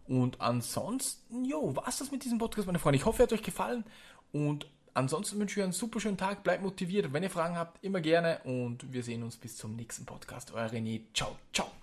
Und 0.07 0.41
ansonsten, 0.41 1.45
jo, 1.45 1.75
was 1.75 1.99
das 1.99 2.11
mit 2.11 2.23
diesem 2.25 2.39
Podcast, 2.39 2.65
meine 2.65 2.79
Freunde. 2.79 2.97
Ich 2.97 3.05
hoffe, 3.05 3.21
er 3.21 3.23
hat 3.23 3.33
euch 3.33 3.43
gefallen. 3.43 3.83
Und 4.31 4.67
ansonsten 4.95 5.39
wünsche 5.39 5.53
ich 5.53 5.57
euch 5.59 5.65
einen 5.65 5.73
super 5.73 5.99
schönen 5.99 6.17
Tag. 6.17 6.43
Bleibt 6.43 6.63
motiviert. 6.63 7.13
Wenn 7.13 7.23
ihr 7.23 7.29
Fragen 7.29 7.55
habt, 7.55 7.83
immer 7.83 8.01
gerne. 8.01 8.39
Und 8.43 8.91
wir 8.91 9.03
sehen 9.03 9.21
uns 9.21 9.37
bis 9.37 9.55
zum 9.55 9.75
nächsten 9.75 10.05
Podcast. 10.05 10.51
Euer 10.53 10.67
René. 10.67 11.01
Ciao, 11.13 11.35
ciao. 11.53 11.80